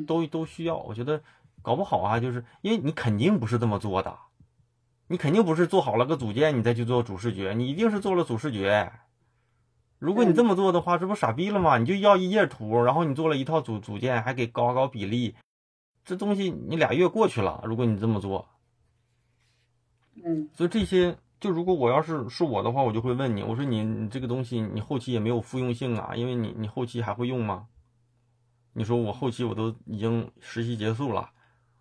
[0.07, 1.23] 都都需要，我觉得
[1.61, 4.17] 搞不好啊，就是因为你肯定不是这么做的，
[5.09, 8.91] 你肯定不是做好了个组件，你再去做主视觉，你一定是做了主视觉。
[9.99, 11.79] 如果你这么做的话，这不傻逼了吗？
[11.79, 15.35] 你就要一页图，然后你做了一套组组件，还给搞搞比例，
[16.05, 18.49] 这东西你俩月过去了，如果你这么做，
[20.25, 27.67] 嗯，所以这些就如果我要是是我的话，我就会问你，我说你你这个东西你后期也没有复用性啊，因为你你后期还会用吗？
[28.75, 31.31] 你说我后期我都已经实习结束了，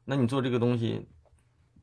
[0.05, 1.07] 那你做这个东西，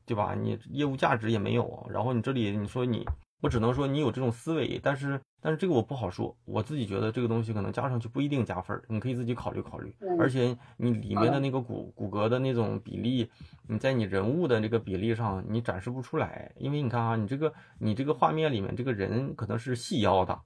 [0.05, 0.35] 对吧？
[0.35, 3.07] 你业务价值也没有，然后你这里你说你，
[3.41, 9.95] 我只能说你有这种思维，但是但是这个我不好说，我自己觉得这个东西可能加上去不一定加分，你可以自己考虑考虑。
[10.17, 13.29] 而且你里面的那个骨骨骼的那种比例，
[13.67, 20.41] 你在你人物的这个比例上你展示不出来，因为你看啊，你这个你这个画面里面这个人可能是细腰的，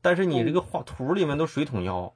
[0.00, 2.14] 但是你这个画图里面都水桶腰。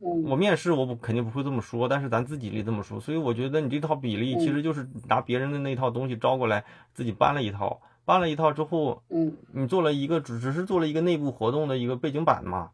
[0.00, 12.70] 我面试我不肯定不会这么说，但是咱自己得这么说，所以我觉得你这套比例其实就是拿别人的那套东西招过来，自己搬了一套，搬了一套之后，嗯，你做了一个只只是做了一个内部活动的一个背景板嘛，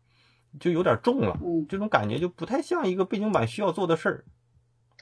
[0.60, 4.24] 就有点重了，嗯，这种感觉就不太像一个背景板需要做的事儿。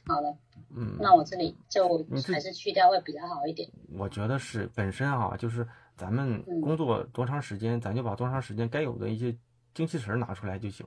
[0.07, 0.35] 好了，
[0.75, 3.71] 嗯，那我这里就还是去掉会比较好一点。
[3.93, 9.37] 我觉得是本身啊，就是咱们工作多长时间，咱就把多长时间该有的一些
[9.75, 10.87] 精气神拿出来就行。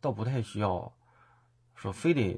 [0.00, 0.90] 倒不太需要
[1.74, 2.34] 说非得，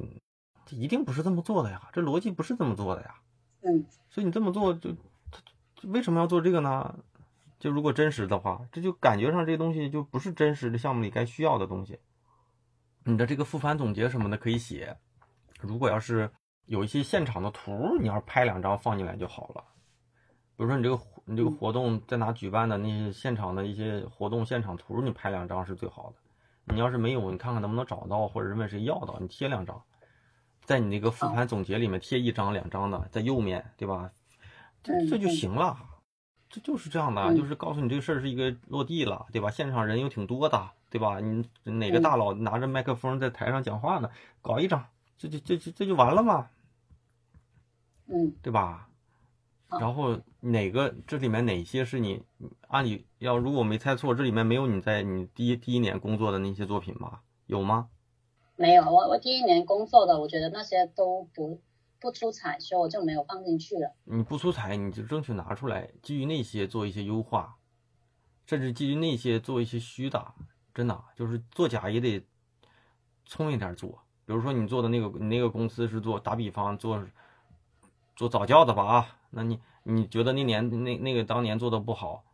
[0.67, 3.15] 这一定不是这么做的呀，这逻辑不是这么做的呀。
[3.63, 4.99] 嗯，所以你这么做就，他
[5.85, 6.95] 为什么要做这个呢？
[7.59, 11.99] 就如果真实的话，这就感觉上这东西就不是真实的项目里该需要的东西。
[13.05, 14.97] 你的这个复盘总结什么的可以写，
[15.61, 16.31] 如果要是
[16.67, 19.65] 有一些现场的图，你要是拍两张放进来就好了。
[20.57, 26.75] 比如说你这个你这个活动在哪举办的那些现场的一些活动现场图，你拍两张是最好的。
[26.75, 29.83] 你要是没有，你看看能不能找到，或者是问谁要到，你贴两张，
[30.65, 34.11] 在你那个复盘总结里面贴一张、两张的，在右面对吧？
[34.83, 35.77] 这这就行了，
[36.49, 39.51] 这就是这样的，就是告诉你这个事儿是一个落地了，对吧？
[39.51, 41.21] 现场人又挺多的，对吧？
[41.21, 44.11] 你哪个大佬拿着麦克风在台上讲话呢？
[44.41, 44.87] 搞一张，
[45.19, 46.51] 这就这这这就完了嘛，
[48.07, 48.89] 嗯，对吧？
[49.79, 52.21] 然后哪个这里面哪些是你
[52.67, 57.23] 按理要如果我没猜错，这里面没有你在你第一第一年工作的那些作品吧？
[57.47, 57.89] 有吗？
[58.57, 61.61] 没有，我我第一年工作的，我觉得那些都不
[62.01, 63.95] 不出彩，所以我就没有放进去了。
[64.05, 67.57] 你不出彩，你就争取拿出来，基于那些做一些优化，
[68.47, 70.35] 甚至基于那些做一些虚的，
[70.75, 72.27] 真的就是作假也得
[73.27, 74.03] 聪明点做。
[74.25, 77.05] 比如说你做的那个你那个公司是做打比方做
[78.17, 79.19] 做早教的吧啊。
[79.31, 82.25] 那你你觉得那年那那个当年做的不好，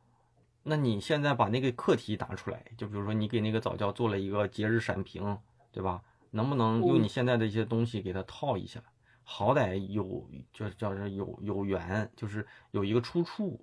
[0.63, 5.39] 那你现在把那个课题打出来，就比如说你给那个早教做了一个节日闪评，
[5.73, 6.03] 对吧？
[6.31, 8.83] 能不能用你现在的一些东西给它套一下？
[9.29, 13.61] 好歹有就叫是有有缘，就是有一个出处。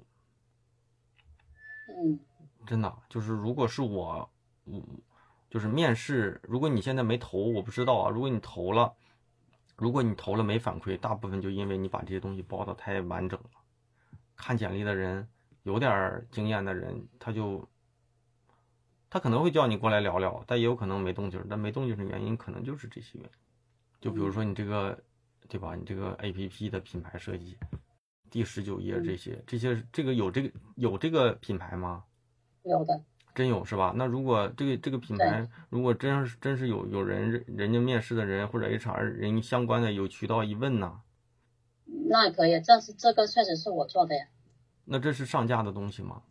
[1.87, 2.19] 嗯，
[2.67, 4.29] 真的就是如果是我，
[4.65, 4.83] 嗯，
[5.49, 8.09] 就是面试，如果你现在没投，我不知道啊。
[8.09, 8.93] 如果你投了。
[9.75, 13.49] 如果你投了没反馈，大部分就因为你把这些东西包的太完整了。
[14.35, 15.27] 看简历的人
[15.63, 17.67] 有点经验的人，他就
[19.09, 21.43] 他可能会叫你过来聊聊，但也有可能没动静。
[21.49, 23.31] 但没动静的原因可能就是这些原因。
[23.99, 25.03] 就比如说你这个，
[25.47, 25.75] 对吧？
[25.75, 27.57] 你这个 A P P 的品牌设计，
[28.29, 32.03] 第十九页这些，这些这个有这个有这个品牌吗？
[32.63, 33.01] 有的。
[33.35, 33.93] 真有是吧？
[33.95, 41.01] 那如果这个这个品牌，如果真是真是有有人人家面试的人或者 HR 人相关的有渠道一问呢？
[41.85, 44.27] 那可以，这是这个确实是我做的呀。
[44.85, 46.21] 那这是上架的东西吗？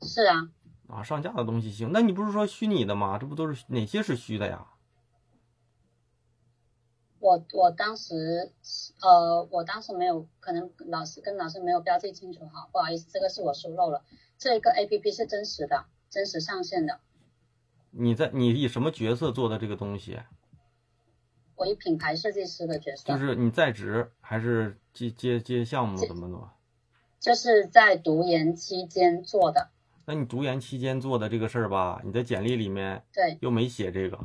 [0.00, 0.50] 是啊。
[0.88, 1.90] 啊，上架的东西行。
[1.92, 3.18] 那你不是说虚拟的吗？
[3.18, 4.66] 这不都是哪些是虚的呀？
[7.22, 8.50] 我我当时
[9.00, 14.02] 呃，我当时没有，可能老师跟老师没有标记清楚哈，不好意思，这个是我疏漏了。
[14.36, 16.98] 这个 A P P 是真实的，真实上线的。
[17.92, 20.18] 你在你以什么角色做的这个东西？
[21.54, 23.12] 我以品牌设计师的角色。
[23.12, 26.50] 就是你在职还是接接接项目怎么做？
[27.20, 29.70] 就是在读研期间做的。
[30.06, 34.18] 那你读研期间做的这个事儿吧，你在简历里面对又没写这个，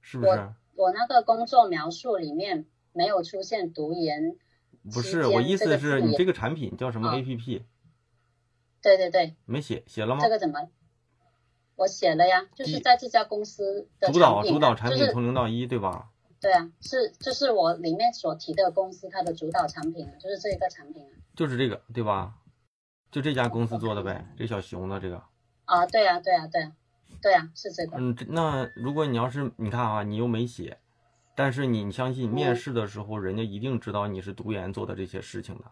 [0.00, 0.52] 是不是？
[0.76, 4.36] 我我那个工作描述里面没有出现读研。
[4.92, 7.64] 不是，我意思是你这个产品叫什么 A P P？
[8.80, 10.20] 对对对，没写写了吗？
[10.22, 10.68] 这个怎么？
[11.74, 16.10] 我写了呀，就是在这家公司的主导主导产品从零到一对吧？
[16.40, 21.10] 对啊，是就是我里面所提的公司它的主导产品，就是这个产品啊。
[21.34, 22.34] 就是这个对吧？
[23.10, 25.22] 就这家公司做的呗，这小熊的这个。
[25.64, 26.72] 啊，对啊对啊对呀，
[27.22, 27.96] 对啊是这个。
[27.98, 30.78] 嗯，那如果你要是你看啊，你又没写，
[31.34, 35.64] 但是你相信面试的时候，人家一定知道你是读研做的这些事情的。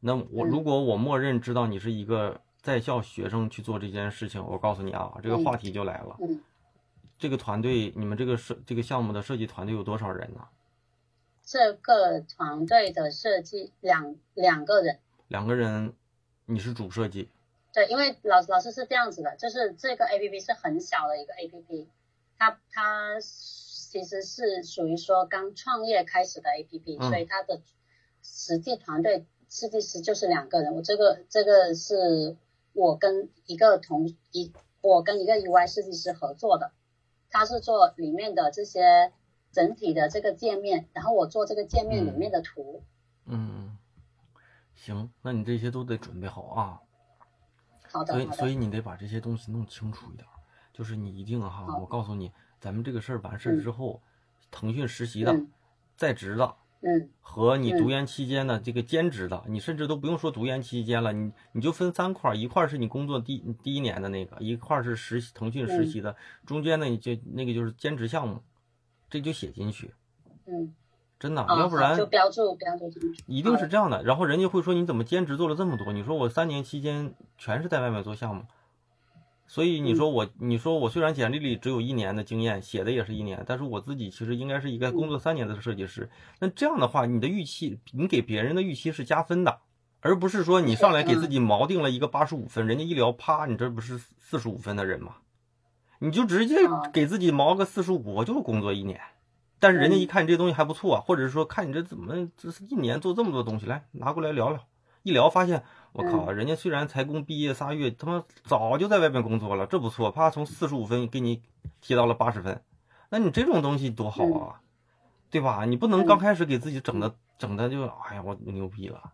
[0.00, 6.16] 那我如果我默认知道你是一个在校学生去做这件事情，我告诉你啊，这个话题就来了。
[7.18, 10.40] 这个团队，你们这个设这个项目的设计团队有多少人呢？
[11.42, 14.98] 这个团队的设计两两个人，
[15.28, 15.94] 两个人，
[16.44, 17.30] 你是主设计。
[17.76, 21.88] 对，因为老老师是这样子的，就是这个 A P P 是很小的一个 A P P，
[22.38, 27.60] 它它其实是属于说刚创业开始的 A P P，所以它的
[28.22, 30.74] 实际团队设计师就是两个人。
[30.74, 32.38] 我这个这个是
[32.72, 34.50] 我跟一个同一
[34.80, 36.72] 我跟一个 U I 设计师合作的。
[37.28, 39.12] 他是做里面的这些
[39.52, 42.82] 整体的这个界面，然后我做这个界面里面的图。
[43.26, 43.76] 嗯，
[44.74, 46.80] 行，那你这些都得准备好啊。
[47.96, 48.12] 好的。
[48.12, 50.26] 所以，所以你得把这些东西弄清楚一点。
[50.72, 52.30] 就是你一定哈，我告诉你，
[52.60, 54.02] 咱们这个事儿完事儿之后，
[54.50, 55.34] 腾讯实习的、
[55.96, 56.54] 在职的。
[56.82, 68.42] 嗯，和你读研期间的这个兼职的，你甚至都不用说读研期间了，你你就分三块，一块是你工作第第一年的那个，一块是实习腾讯实习的，中间呢你就那个就是兼职项目，
[69.08, 69.94] 这就写进去。
[70.44, 70.74] 嗯，
[71.18, 72.90] 真的，要不然就标注标注。
[73.26, 75.92] 一定是这样的，然后人家会说你怎么兼职做了这么多？
[75.92, 78.42] 你说我三年期间全是在外面做项目。
[79.48, 86.10] 所以你说我，你说我虽然简历里只有一年的经验，写的也是一年，但是我自己其实应该是一个工作三年的设计师。
[86.40, 89.60] 那这样的话，你的预期，你给别人的预期是加分的，
[90.00, 95.18] 而不是说你上来给自己锚定了一个八十五分，人家一聊啪，你这不是四十五分的人吗？
[96.00, 96.56] 你就直接
[96.92, 99.00] 给自己锚个四十五，我就工作一年，
[99.58, 104.64] 但是人家一看你这东西还不错，或者是说看你这怎么这是一年做这么多东西，来拿过来聊聊，
[105.02, 105.64] 一聊发现。
[105.92, 111.42] 我靠，人家虽然才工毕业仨月，他妈早就在外面工作了，这不错，啪从四十五分给你
[111.80, 112.60] 提到了八十分，
[113.08, 114.60] 那你这种东西多好啊，
[115.30, 115.64] 对吧？
[115.64, 119.12] 你不能刚开始给自己整的整的就哎呀我牛逼了，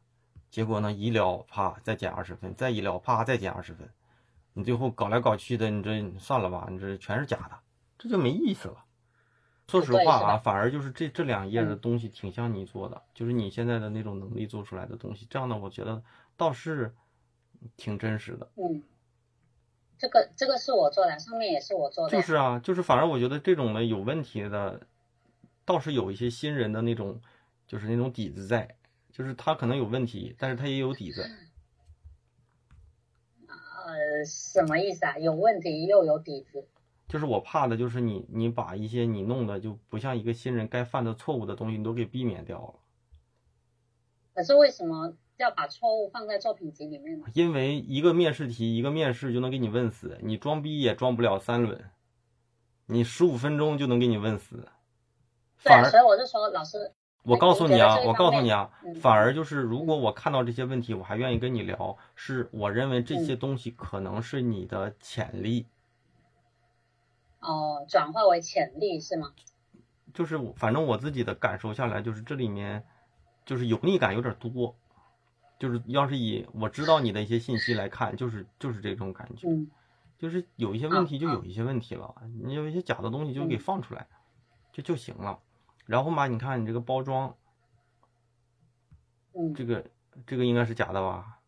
[0.50, 3.88] 结果呢一聊啪再减二十分，再一聊啪再减二十分，
[4.54, 7.56] 你最后搞来搞去的，你这算了吧，你这全是假的，
[7.96, 8.78] 这就没意思了。
[9.80, 16.02] 说实话啊，反而就是这这两页的东西挺像你做的，就是你现在的那种能力做出来的东西，这样的我觉得。
[16.34, 16.92] 倒是
[17.76, 18.82] 挺真实的，嗯，
[19.98, 24.80] 这个这个是我做的，上面也是我做的，就是啊，就是反而我觉得这种的有问题的，
[25.64, 27.20] 倒是有一些新人的那种，
[27.66, 28.76] 就是那种底子在，
[29.12, 31.30] 就是他可能有问题，但是他也有底子。
[33.46, 35.18] 呃，什么意思啊？
[35.18, 36.66] 有问题又有底子？
[37.12, 42.74] 就是我怕的就是你，你把一些你弄的就不像一个新人该犯的错误的东西，你都给避免掉了。
[44.32, 45.12] 可是为什么？
[45.36, 51.90] 要把错误放在作品集里面呢因为一个面试题，一个面试就能给你问死，你装逼也装不了三轮，
[52.86, 54.66] 你十五分钟就能给你问死。
[55.62, 56.92] 对，所以我就说老师，
[57.24, 58.70] 我告诉你啊，我告诉你啊，
[59.02, 65.66] 反而就是如果我看到这些问题，我还愿意跟你聊，是我认为这些东西可能是你的潜力。
[67.42, 69.34] 哦，转化为潜力是吗？
[70.14, 72.84] 就是反正我自己的感受下来，就是这里面
[73.44, 74.76] 就是油腻感有点多。
[75.58, 79.46] 就是要是以我知道你的一些信息来看，就是就是这种感觉，
[80.18, 82.14] 就是有一些问题就有一些问题了，
[82.44, 84.08] 你有一些假的东西就给放出来，
[84.72, 85.38] 就就行了。
[85.86, 87.36] 然后嘛，你看你这个包装，
[89.34, 89.84] 嗯，这个
[90.26, 91.38] 这个应该是假的吧？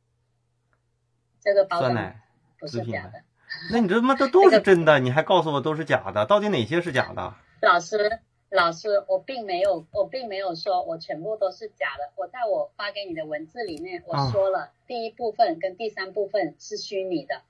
[1.40, 2.22] 这个酸奶
[2.58, 3.24] 不是假的，
[3.72, 6.26] 那你这他妈这都是真的，你还告诉我都是假的？
[6.26, 7.34] 到底哪些是假的？
[7.60, 8.20] 老师。
[8.50, 12.12] 老师，我并没有，我并没有说我全部都是假的。
[12.14, 17.42] 我在我发给你的文字里面，我说了第一部分跟第三部分是虚拟的。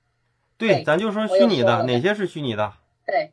[0.57, 2.73] 对，咱就说虚拟的，哪些是虚拟的？
[3.07, 3.33] 对。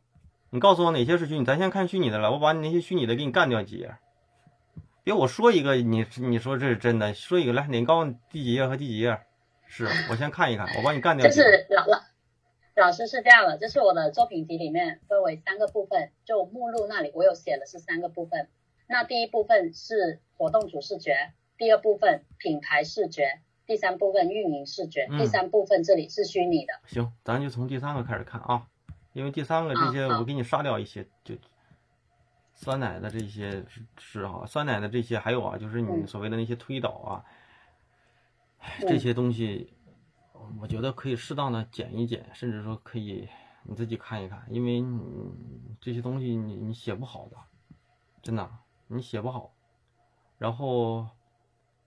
[0.50, 1.46] 你告诉我哪些是虚拟？
[1.46, 3.96] 咱先看虚拟的了，我把你那些虚拟的给你干掉几页。
[5.06, 9.18] 别我说一个，你你说这是真的，说一个来，你告诉我第几页和第几页？
[9.66, 11.26] 是我先看一看，我帮你干掉。
[11.26, 12.01] 就是老了。
[12.82, 18.48] 老师是这样的，这是我的作品集里面分为三个部分，就目录那里我有写的是三个部分。
[18.88, 25.08] 那第一部分是活动主视觉，第二部分品牌视觉，第三部分运营视觉。
[25.20, 26.74] 第三部分这里是虚拟的。
[26.88, 28.66] 行，咱就从第三个开始看啊，
[29.14, 31.36] 因为第三个这些我给你刷掉一些，就
[32.56, 37.24] 酸奶的这些是是啊，酸奶的这些还有啊，就是你所谓的那些推导啊，
[38.88, 39.72] 这些东西。
[40.60, 43.28] 我觉得可以适当的剪一剪，甚至说可以
[43.64, 47.38] 你自己看一看，因为你这些东西你你写不好的，
[48.22, 48.50] 真的
[48.88, 49.54] 你写不好。
[50.38, 51.08] 然后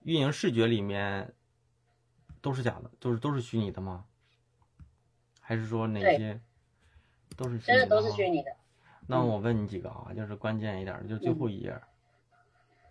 [0.03, 1.33] 运营视觉里面
[2.41, 4.05] 都是假的，都是都是虚拟的吗？
[5.41, 6.41] 还是说哪些
[7.35, 7.59] 都是？
[7.59, 8.55] 真的都是虚拟的。
[9.07, 11.79] 那我问你几个啊，就是关键一点的，就最后一页，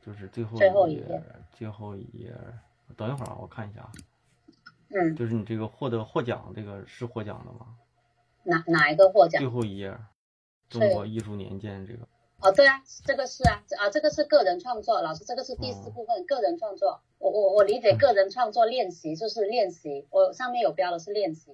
[0.01, 0.57] 就是最后
[0.87, 2.33] 一页，最后一页。
[2.97, 3.91] 等一会儿啊，我看一下啊。
[4.91, 7.76] 嗯，就是你这个获得获奖，这个是获奖的吗？
[8.45, 9.41] 哪哪一个获奖？
[9.41, 9.97] 最后一页。
[10.68, 12.09] 中国艺术年鉴这个。
[12.41, 17.03] 哦，对啊，这个是啊，啊，这个是个人创作，老师，这个是第四部分，个人创作。
[17.18, 21.53] 我我我理解个人创作练习就是练习，我上面有标的是练习。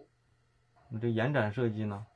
[0.89, 2.07] 你这延展设计呢？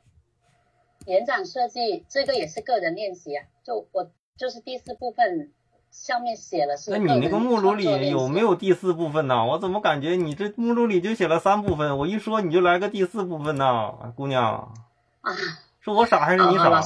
[1.06, 5.52] 延展设计这个也是个人练习啊，就我就是第四部分
[5.94, 6.90] 上面写了是。
[6.90, 9.46] 那你那个目录里有没有第四部分呢？
[9.46, 11.96] 我怎么感觉你这目录里就写了三部分？
[11.96, 14.74] 我一说你就来个第四部分呢，姑娘。
[15.20, 15.32] 啊。
[15.80, 16.82] 是我傻还是你傻？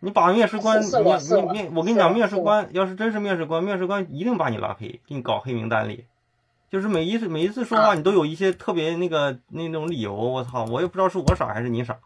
[0.00, 6.06] 你把面试官，你你面，我跟你讲，面试官要是真是面试官，面试官一定把你拉黑，给你搞黑名单里。
[6.70, 10.14] 就是每一次每一次说话，你都有一些特别那个那种理由。
[10.14, 11.98] 我操，我也不知道是我傻还是你傻。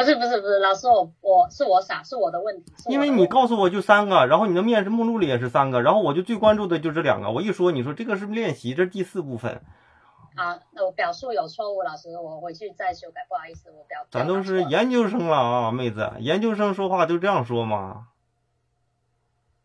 [0.00, 2.72] 不是不是不是，老师我我是我傻，是我的问题。
[2.88, 7.30] 因为你告诉我就三个，然后你的面试目录里也是三个，然后我就最关注的就这两个。
[7.30, 9.60] 我一说，你说这个是练习，这是第四部分。
[10.36, 14.06] 啊，那我表述有错误，老师，我回去再修改，不好意思，我表。
[14.10, 18.06] 咱都是研究生了啊，妹子，研究生说话就这样说吗？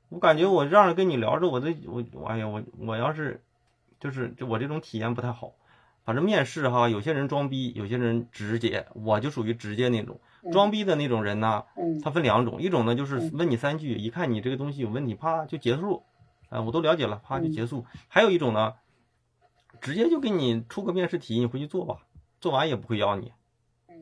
[0.10, 3.42] 我感觉我这样跟你聊着，我都我哎呀，我我要是
[4.02, 5.54] 就是就我这种体验不太好。
[6.06, 10.22] 反正面试哈，有些人装逼，有些人直接，我就属于直接那种。
[10.54, 11.66] 装逼的那种人呢，
[12.02, 16.04] 他分两种，一种呢就是问你三句，一看你这个东西有问题，啪就结束，
[16.50, 17.86] 啊，我都了解了，啪就结束。
[18.08, 18.76] 还有一种呢。
[19.82, 21.98] 直接就给你出个面试题，你回去做吧，
[22.40, 23.34] 做完也不会要你。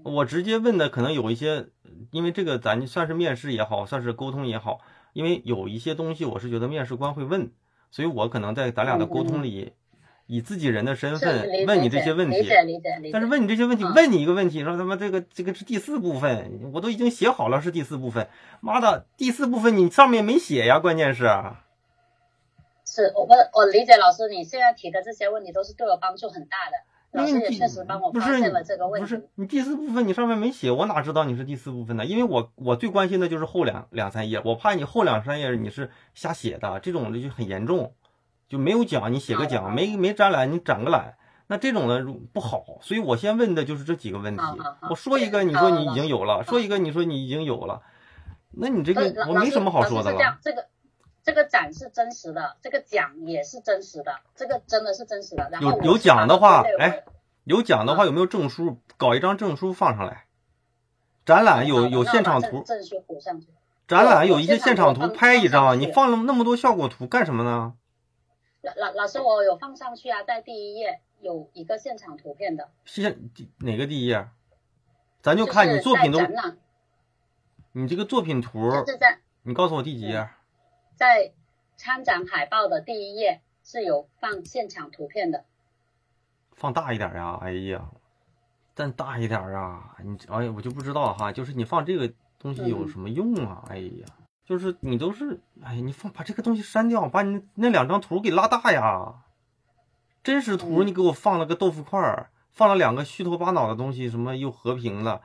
[0.03, 1.67] 我直接问的可能有一些，
[2.11, 4.81] 因为这个咱算是面试也好，算是沟通也好，
[5.13, 7.51] 因为有一些东西我是觉得面试官会问，
[7.89, 9.73] 所以我可能在咱俩的沟通里，
[10.25, 12.37] 以自己人的身份问你这些问题。
[12.37, 13.09] 理解理解理解。
[13.11, 18.27] 但是问你这些问题，问你一个问题，说他妈这个这个是第四部分，我都已经写好了是第四部分，
[18.61, 21.29] 妈的第四部分你上面没写呀，关键是。
[22.85, 29.01] 是我不我理解老师你现在提的这些问题都是对我帮助很大的，老师也确实帮我发现了这个问题。
[29.01, 32.05] 不是你第四部分你上面没写，我哪知道你是第四部分呢？
[32.05, 37.93] 因为我我最关心的就是后两两三页，我怕你后两三页你是瞎写的，这种的就很严重，
[38.53, 41.15] 就没有奖你写个奖，没没展览你展个览，
[41.47, 42.63] 那这种的不好。
[42.81, 44.43] 所以我先问的就是这几个问题。
[44.89, 47.81] 我说一个你说你已经有了，说一个你说你已经有了，
[48.51, 50.37] 那你这个我没什么好说的了。
[50.41, 50.67] 这个。
[51.25, 55.49] 这个展是真实的，这个奖也是真实的，这个真的是真实的。
[55.61, 57.05] 有有奖的话，哎，
[57.45, 58.81] 有奖的话有没有证书？
[58.97, 60.25] 搞一张证书放上来。
[61.25, 63.47] 展览有有现场图，证书补上去。
[63.87, 65.79] 展览有一些现场图，拍一张。
[65.79, 67.75] 你放了那么多效果图干什么呢？
[68.63, 72.71] 老老老师，我有放上去啊，在第一页有一个现场图片的。
[72.85, 74.29] 现哪个第一页？
[75.21, 76.19] 咱就看你作品都。
[77.73, 78.71] 你这个作品图。
[78.87, 79.19] 是在。
[79.41, 80.29] 你告诉我第几页？
[80.95, 81.33] 在
[81.75, 85.43] 参展海报的第一页是有放现场图片的，
[86.53, 87.37] 放大一点呀！
[87.41, 87.91] 哎呀，
[88.73, 89.97] 再大一点啊！
[90.01, 93.65] 你哎呀，我就不知道哈，就是你放这个东西有什么用啊？
[93.67, 94.05] 哎呀，
[94.45, 99.23] 就是你都是哎呀，你放把这个东西删掉，把你那两张图给拉大呀！
[100.21, 105.21] 真实图你给我放了个豆腐块儿，放了两个虚头巴脑的东西，什么又和平了，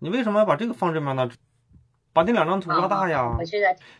[0.00, 1.30] 你为什么要把这个放这边呢？
[2.12, 3.36] 把那两张图拉大呀，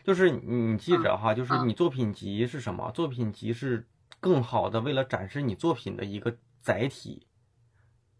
[0.03, 2.91] 就是你记着哈，就是你作品集是什么？
[2.91, 3.87] 作品集是
[4.19, 7.29] 更好的为了展示你作品的一个载体。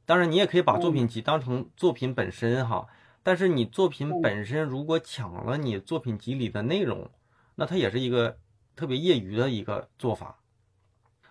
[0.07, 2.87] 当然，你也可以把作品集当成作品本身哈。
[3.23, 7.11] 但是你作品本身如果抢了你作品集里的内容，
[7.55, 8.39] 那它也是一个
[8.75, 10.39] 特别业余的一个做法。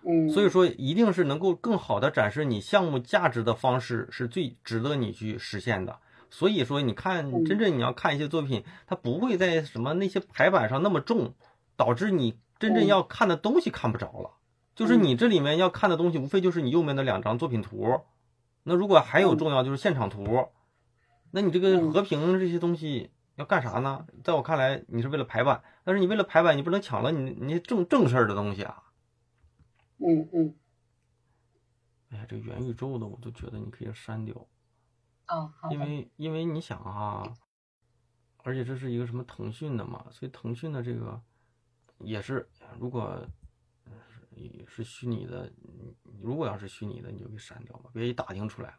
[0.02, 5.98] 嗯，所以说一定是能够更好的展示你项目价值的方式是最值得你去实现的。
[6.30, 11.34] 所以说，你看，真正你要看一些作品，它不会在什么那些排版上那么重，
[11.76, 14.30] 导致你真正要看的东西看不着了。
[14.76, 18.00] 就是你这里面要看的东西，无非就是你右面的两张作品图。
[18.62, 20.48] 那如果还有重要，就是现场图。
[21.30, 24.06] 那你这个和平这些东西要干啥呢？
[24.24, 28.82] 在我看来，你是为了排版，但是你为了排版，你不能抢了你你正正事儿的东西啊。
[29.98, 30.54] 嗯嗯。
[32.10, 34.34] 哎呀，这元宇宙的我都觉得你可以删掉。
[35.28, 37.32] 哦，因为因为你想啊，
[38.38, 41.22] 而且这是一个什么腾讯的嘛，所以腾讯的这个
[41.98, 42.48] 也是，
[42.80, 43.24] 如果
[44.66, 45.52] 是虚拟的，
[46.20, 48.78] 如果要是虚拟的，你就给删掉吧，别一打听出来了。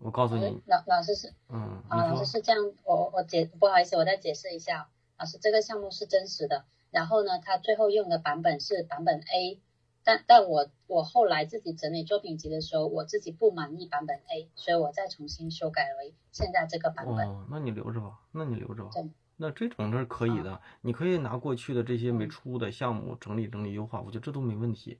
[0.00, 4.88] 我告诉你，老老师是，嗯，啊，老师是这样，我我解不好意思，我再解释一下，
[5.18, 9.60] 老师这个项目是真实的，然后呢，他最后用的版本是版本 A。
[10.02, 17.28] 但但我我后来自己整理作品集的时候，我自己不满意版本 A，所以我再重新修改为现在这个版本。
[17.28, 18.90] 哦，那你留着吧，那你留着吧。
[18.94, 24.98] 对，那这种是可以的，你可以拿过去的这些没出的项目整理整理优化，我觉得这都没问题，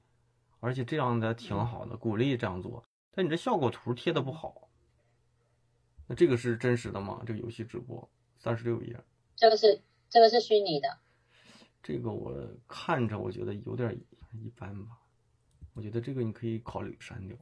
[0.60, 2.84] 而且这样的挺好的，鼓励这样做。
[3.12, 4.68] 但你这效果图贴的不好，
[6.10, 7.22] 那这个是真实的吗？
[7.24, 8.98] 这个游戏直播，三十六页。
[9.36, 10.98] 这个是这个是虚拟的。
[11.84, 12.36] 这个我
[12.66, 13.96] 看着我觉得有点
[14.32, 14.98] 一般吧，
[15.72, 17.36] 我觉得这个你可以考虑删掉。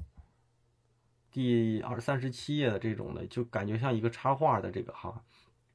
[1.31, 5.25] 第二三十七页的这种的，就感觉像一个插画的这个哈，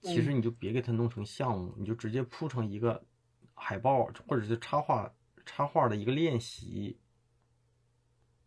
[0.02, 3.04] 其实你就别给它弄成项目，你就直接铺成一个
[3.56, 5.12] 海报或者是插画
[5.48, 7.00] 插画的一个练习，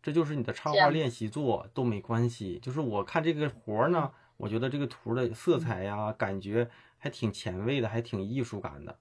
[0.01, 2.57] 这就是你的插画练习做都没关系。
[2.59, 8.97] 就是我看这个活呢，我觉得这个图的色彩呀，感觉还挺前卫的，还挺艺术感的。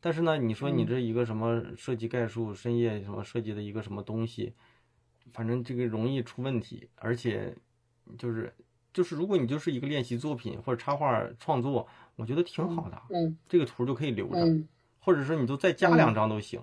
[0.00, 4.52] 但是呢，你说你这一个什么设计概述，深夜什么设计的一个什么东西？
[5.32, 7.56] 反正这个容易出问题，而且
[8.16, 8.54] 就是
[8.92, 13.02] 就是，如果你就是一个练习作品或者插画创作，我觉得挺好的。
[13.10, 14.38] 嗯，这个图就可以留着，
[15.00, 16.60] 或者说你就再加两张都行。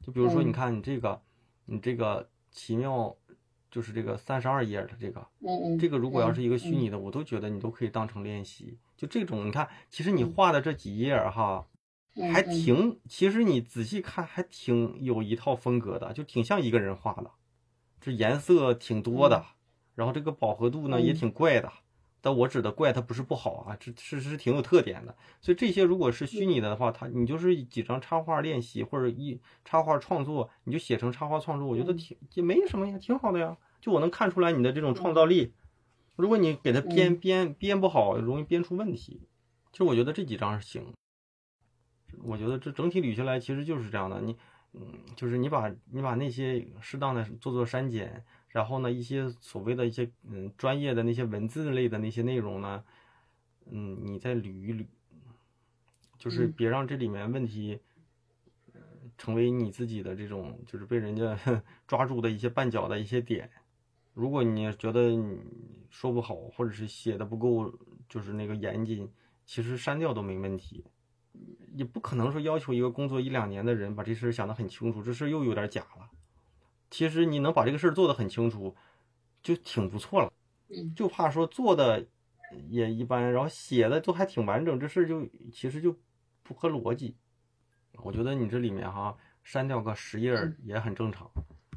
[0.00, 1.20] 就比如说，你看你这个，
[1.64, 3.16] 你这个奇妙，
[3.74, 8.78] 就是这个三十二页的这个，嗯这个如果要是一个虚拟的，我都觉得你都可以当成练习。
[8.96, 11.66] 就这种，你看，其实你画的这几页哈，
[12.32, 17.28] 还挺，其实你仔细看还挺有一套风格的，就挺像一个人画的。
[18.00, 19.44] 这颜色挺多的，
[19.96, 21.72] 然后这个饱和度呢也挺怪的，
[22.24, 25.14] 但我指的怪它不是不好啊，这是是挺有特点的。
[25.42, 33.54] 所以这些如果是虚拟的的话，它你就是几张插画练习或者一插画创作，你就写成插画创作，我觉得挺也没什么呀，挺好的呀。
[33.78, 35.52] 就我能看出来你的这种创造力。
[36.16, 39.28] 如果你给它编编编不好，容易编出问题。
[39.70, 40.94] 其实我觉得这几张是行。
[42.22, 44.34] 我觉得这整体捋下来其实就是这样的，你。
[44.76, 48.24] 嗯，就是你把你把那些适当的做做删减，
[48.54, 52.84] 然后呢，一些所谓的一些嗯专业的那些文字类的那些内容呢，
[53.68, 54.86] 嗯，你再捋一捋，
[56.16, 57.80] 就是别让这里面问题，
[59.18, 61.36] 成为你自己的这种就是被人家
[61.88, 63.50] 抓住的一些绊脚的一些点。
[64.12, 65.36] 如果你觉得你
[65.90, 67.76] 说不好，或者是写的不够，
[68.08, 69.10] 就是那个严谨，
[69.44, 70.84] 其实删掉都没问题。
[71.74, 76.08] 也不可能说要求一个工作一两年的人把这事儿想得很清楚，这事儿又有点假了。
[76.94, 78.72] 其实你能把这个事儿做得很清楚，
[79.42, 80.32] 就挺不错了。
[80.94, 82.06] 就怕说做的
[82.68, 85.98] 也一般，然后写的都还挺完整，这事儿就其实就
[86.44, 87.16] 不合逻辑。
[87.94, 91.28] 我觉得你这里面哈删掉个十页也很正常，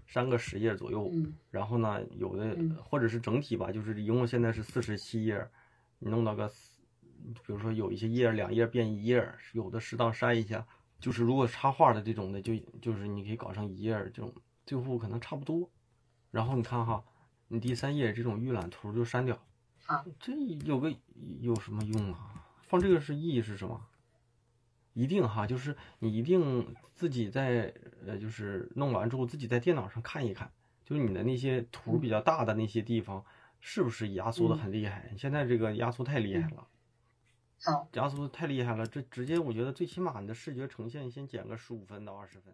[0.06, 1.12] 删个十页左右。
[1.50, 5.50] 然后呢，有的或者是整体吧，就是一共现在是四十七页，
[5.98, 6.48] 你弄到个。
[7.44, 10.64] 比如说有一些页两页变一页，有的适当删一下。
[11.00, 14.32] 就是如果插画的这种的，就就是你可以搞成一页这种，
[14.68, 15.68] 最后可能差不多。
[16.30, 17.04] 然后你看哈，
[17.48, 19.44] 你第三页这种预览图就删掉。
[19.88, 20.34] 啊，这
[20.66, 20.94] 有个
[21.40, 22.46] 有什么用啊？
[22.68, 23.88] 放这个是意义是什么？
[24.94, 27.74] 一定哈，就是你一定自己在
[28.06, 30.52] 呃，就是弄完之后自己在电脑上看一看，
[30.84, 33.24] 就是你的那些图比较大的那些地方
[33.62, 35.14] 是不是压缩的很厉害？
[35.18, 36.68] 现在这个压缩太厉害了。
[37.64, 42.54] 好，压缩太厉害了，这直接我觉得最起码你的视觉呈现先减个十五分到二十分。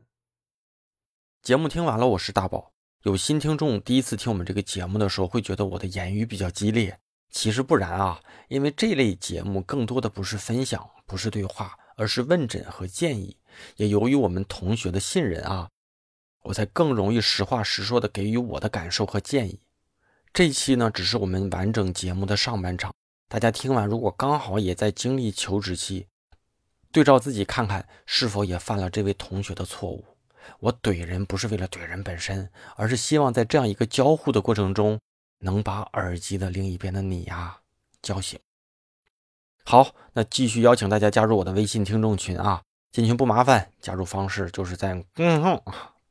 [1.43, 2.71] 节目听完了，我是大宝。
[3.01, 6.97] 有新听众第一次听我们这个节目的时候，会觉得我的言语比较激烈，
[7.31, 13.35] 其实不然啊，因为这类节目更多的不是分享，不是对话，而是问诊和建议。
[13.75, 15.67] 也由于我们同学的信任啊，
[16.43, 19.59] 我才更容易实话实说的给予我的感受和建议。
[20.31, 22.95] 这期呢，只是我们完整节目的上半场。
[23.27, 26.07] 大家听完，如果刚好也在经历求职期，
[26.93, 30.05] 对照自己看看是否也犯了这位同学的错误。
[30.59, 34.99] 我怼人不是为了怼人本身，而是希望在这样一个交互的过程中，
[35.39, 37.57] 能把耳机的另一边的你呀
[38.01, 38.39] 叫醒。
[39.65, 45.61] 好，那继续邀请大家加入我的微信听众群啊，进群不麻烦，加入方式就是在嗯哼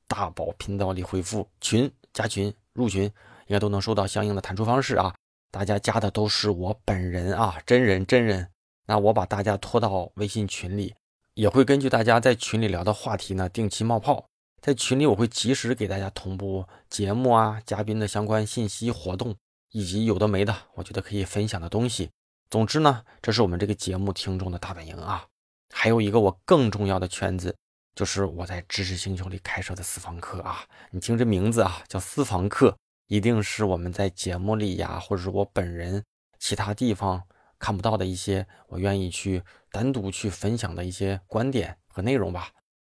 [0.06, 3.04] 大宝频道里回复群加群入群，
[3.46, 5.14] 应该都能收到相应的弹出方式啊。
[5.50, 8.48] 大家加的都是我本人啊，真人真人。
[8.86, 10.94] 那我把大家拖到微信群里，
[11.34, 14.26] 也会根据大家在群里聊的话题呢，定期冒泡。
[14.60, 19.34] 在群里我会及时给大家同步节目啊、嘉宾的相关信息、活动，
[19.70, 22.10] 以及有的没的，我觉得可以分享的东西。
[22.50, 25.26] 总之呢，这是我们这个节目听众的大本营啊。
[25.74, 27.56] 还有一个我更重要的圈子，
[27.94, 30.64] 就是我在知识星球里开设的私房课啊。
[30.90, 32.76] 你听这名字啊，叫私房课。
[33.08, 36.02] 一定是我们在节目里呀，或者是我本人
[36.38, 37.22] 其他地方
[37.62, 39.40] 看不到的一些，我愿意去
[39.70, 42.50] 单独去分享的一些观点和内容吧。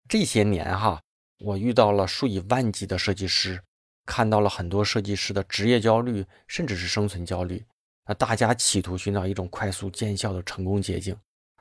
[0.08, 1.02] 这些年哈，
[1.40, 3.62] 我遇到了数以万计的设计师，
[4.06, 7.66] 看到了很多设计师的职业焦虑，甚至是生存焦虑。
[8.06, 11.14] 那大家企图寻找一种快速见效的成功捷径，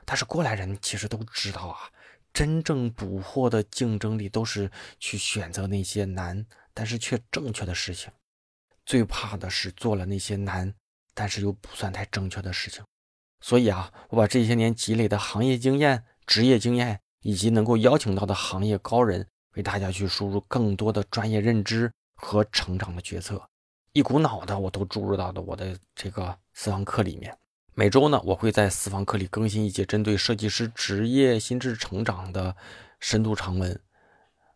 [0.05, 1.89] 但是过来人其实都知道啊，
[2.31, 8.09] 真正捕获的竞争力都是去选择那些难但是却正确的事情。
[8.85, 10.73] 最怕的是做了那些难，
[11.13, 12.81] 但是又不算太正确的事情。
[13.43, 23.41] 所以啊，我把这些年积累的行业经验、职业经验，以及能够邀请到的行业高人，为大家去输入更多的专业认知和成长的决策，
[23.91, 27.37] 一股脑的我都注入到了我的这个私房课里面。
[27.73, 32.55] 每周呢，我会在私房课里更新一节针对设计师职业心智成长的
[33.01, 33.77] 深度长文。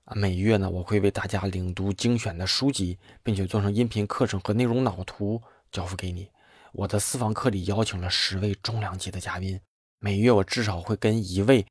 [0.06, 5.42] 啊，每月呢，我会为大家领读精选的书籍，并且做成音频课程和内容脑图
[5.74, 6.30] 交付给你。
[6.78, 9.60] 我的私房课里邀请了十位重量级的嘉宾，
[9.98, 11.66] 每月我至少会跟一位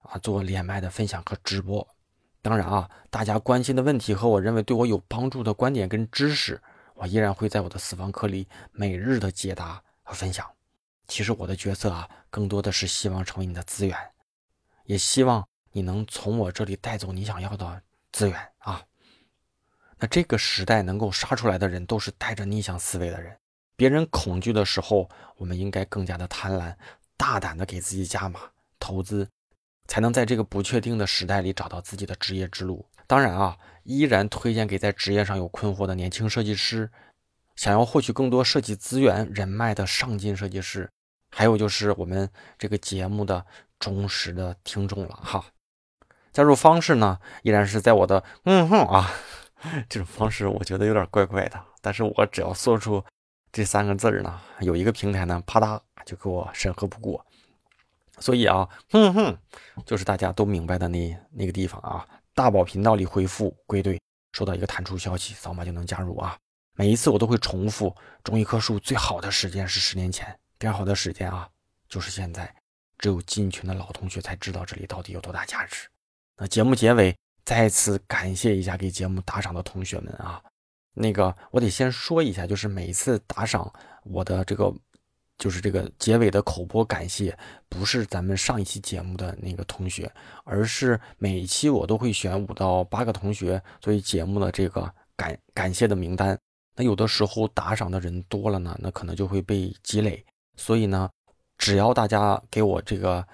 [0.00, 1.88] 啊做连麦的分享和直播。
[2.42, 6.60] 当然啊，大家关心的问题和我认为对我有帮助的观点跟知识，
[6.94, 10.46] 我依然会在我的私房课里每日的解答和分享。
[11.08, 13.96] 其实我的角色啊，更多的是希望成为你的资源，
[14.84, 17.82] 也希望你能从我这里带走你想要的
[18.12, 18.82] 资源啊。
[19.96, 23.34] 那这个时代能够杀出来的人，都是带着逆向思维的人。
[23.80, 25.08] 别人恐惧的时候，
[25.38, 26.74] 我们应该更加的贪婪，
[27.16, 28.38] 大胆的给自己加码
[28.78, 29.26] 投资，
[29.88, 32.84] 才能在这个不确定的时代里找到自己的职业之路。
[33.06, 36.90] 当然啊，依然推荐给在职业上有困惑的年轻设计师，
[37.56, 40.90] 想要获取更多设计资源人脉的上进设计师。
[41.30, 42.28] 还有就是我们
[42.58, 43.46] 这个节目的
[43.78, 45.42] 忠实的听众了哈，
[46.34, 49.10] 加入方式呢依然是在我的嗯哼啊
[49.88, 53.02] 这种方式，我觉得有点怪怪的，但是我只要说出
[53.52, 57.24] 这三个字儿呢，有一个平台呢啪嗒就给我审核不过，
[58.18, 59.36] 所以啊哼哼
[59.84, 64.00] 就是大家都明白的那那个地方啊，大宝频道里回复归队，
[64.32, 66.36] 收到一个弹出消息，扫码就能加入啊。
[66.76, 67.94] 每一次我都会重复，
[68.24, 70.38] 种一棵树最好的时间是十年前。
[70.58, 71.48] 第二好的时间啊，
[71.88, 72.54] 就是现在。
[73.02, 75.88] 只有进群的老同学才知道这里到底有多大价值。
[76.36, 80.38] 那节目结尾再次感谢一下给节目打赏的同学们啊。
[81.00, 83.72] 那个我得先说一下，就是每一次打赏
[84.04, 84.70] 我的这个，
[85.38, 87.36] 就是这个结尾的口播感谢，
[87.68, 90.12] 不是咱们上一期节目的那个同学，
[90.44, 96.38] 而是每一期我都会选五到八个同学作为节目的这个感感谢的名单。
[96.76, 100.22] 那有的时候打赏的人多了呢，那可能就会被积累。
[100.56, 101.08] 所以呢，
[101.56, 103.26] 只要大家给我这个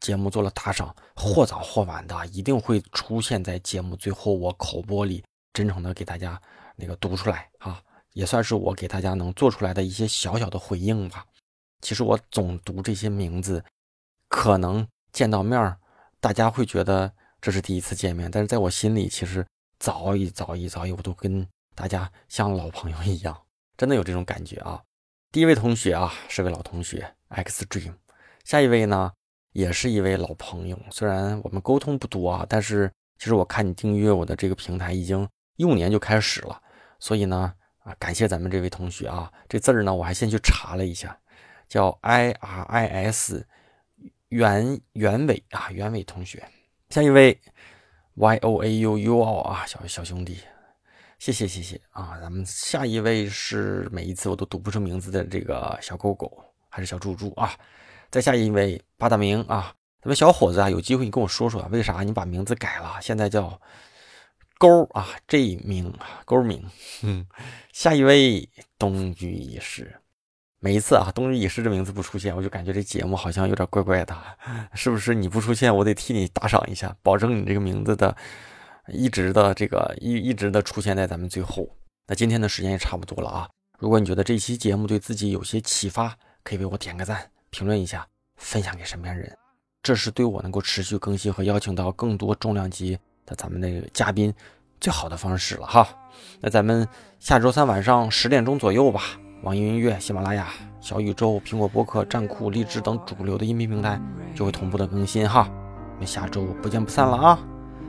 [0.00, 6.40] 节目做了打赏，或早或晚的一定会出现在节目最后我口播里，真诚的给大家
[6.80, 7.80] 那个读出来啊，
[8.14, 11.24] 也算是我给大家能做出来的一些小小的回应吧。
[11.80, 13.64] 其实我总读这些名字，
[14.28, 15.76] 可能见到面
[16.20, 19.46] 大家会觉得这是第一次见面，但是在我心里，其实
[19.78, 23.40] 早已早已早已，我都跟大家像老朋友一样，
[23.78, 24.82] 真的有这种感觉啊。
[25.32, 27.94] 第一位同学啊，是位老同学 X Dream。
[28.44, 29.12] 下一位呢，
[29.52, 30.78] 也是一位老朋友。
[30.90, 35.26] 虽然我们沟通不多啊，但是其实我看你订阅我的这个平台已经
[35.56, 36.60] 一五年就开始了，
[37.00, 39.32] 所以呢，啊，感谢咱们这位同学啊。
[39.48, 41.18] 这字儿呢，我还先去查了一下，
[41.68, 43.44] 叫 I R I S
[44.28, 46.46] 袁袁伟啊，袁伟同学。
[46.90, 47.40] 下一位
[48.14, 50.38] Y O A U U O 啊，小小兄弟。
[51.18, 52.18] 谢谢谢谢啊！
[52.18, 57.52] 咱们下一位是每一次我都读不出名字的这个小狗狗还是小猪猪啊？
[58.10, 62.98] 再下一位八大名啊，咱们小伙子啊，有机会你跟我说说，为啥你把名字改了？
[63.02, 63.60] 现在叫
[64.60, 65.90] 勾啊，这名
[66.26, 66.62] 勾名。
[67.02, 67.26] 嗯，
[67.72, 68.46] 下一位
[68.78, 69.98] 冬雨已逝，
[70.58, 74.14] 每一次啊，冬雨已逝这名字不出现，我就感觉这节目好像有点怪怪的，
[74.74, 75.14] 是不是？
[75.14, 78.14] 你不出现，我得替你打赏一下，保证你这个名字的。
[78.92, 81.68] 一直的这个一一直的出现在咱们最后。
[82.08, 83.48] 那今天的时间也差不多了啊！
[83.78, 88.04] 如果你觉得这期节目对自己有些启发，可以为我点个赞，评论一下，
[88.36, 89.32] 分享给身边人，
[89.80, 92.98] 这是对我能够持续更新和邀请到更多重量级
[93.30, 94.34] 的咱们的嘉宾
[94.80, 95.86] 最好的方式了哈。
[96.40, 96.86] 那咱们
[97.18, 99.00] 下周三晚上十点钟左右吧，
[99.42, 100.48] 网易云音乐、喜马拉雅、
[100.80, 103.98] 小宇宙、苹果播客、站酷、荔枝等主流的音频平台
[104.34, 105.48] 就会同步的更新哈。
[105.94, 107.38] 我们下周不见不散了啊！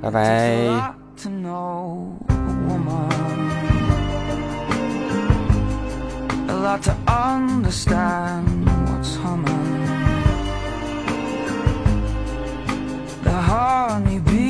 [0.02, 0.94] 拜拜。
[1.18, 2.34] to know a
[2.68, 3.10] woman,
[6.48, 9.86] a lot to understand what's humming.
[13.24, 14.41] The honeybee,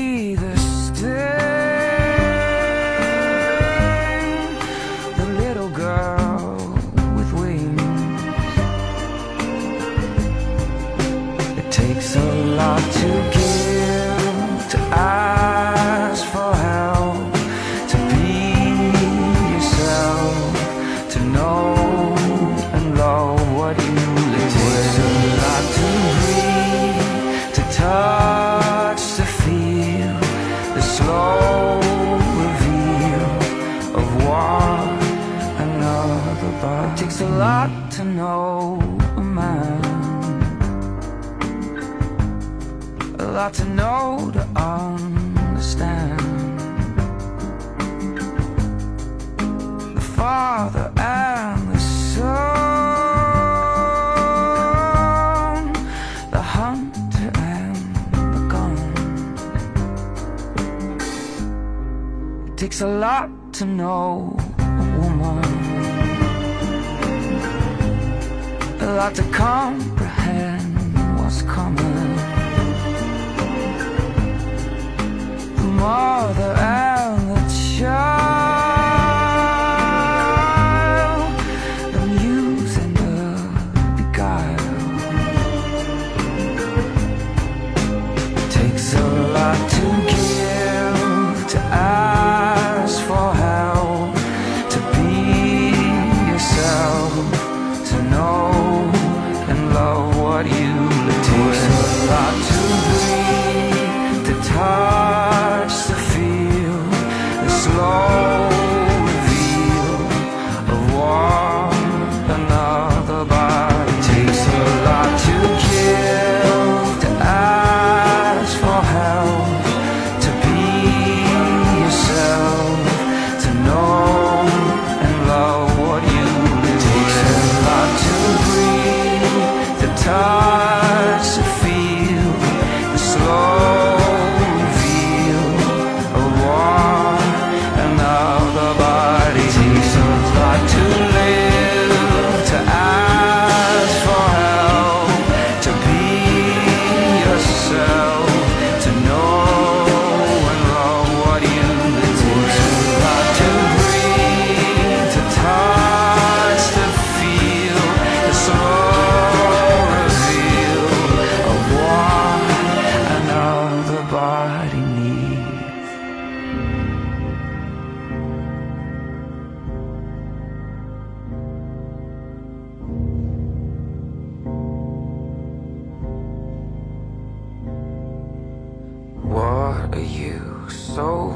[44.56, 46.20] understand.
[49.96, 52.22] The Father and the Son,
[56.32, 57.76] the hunter and
[58.34, 58.78] the gun.
[62.48, 65.44] It takes a lot to know a woman.
[68.82, 69.91] A lot to comprehend
[75.82, 76.81] mother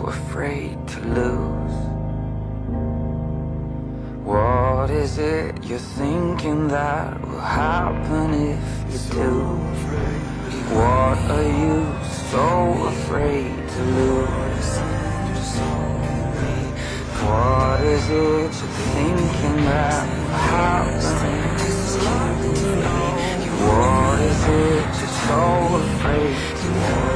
[0.08, 1.78] afraid to lose.
[4.24, 9.32] What is it you're thinking that will happen if you do?
[10.78, 11.78] What are you
[12.32, 12.48] so
[12.94, 14.70] afraid to lose?
[17.26, 21.36] What is it you're thinking that will happen?
[23.68, 25.42] What is it you're so
[25.82, 27.16] afraid to lose?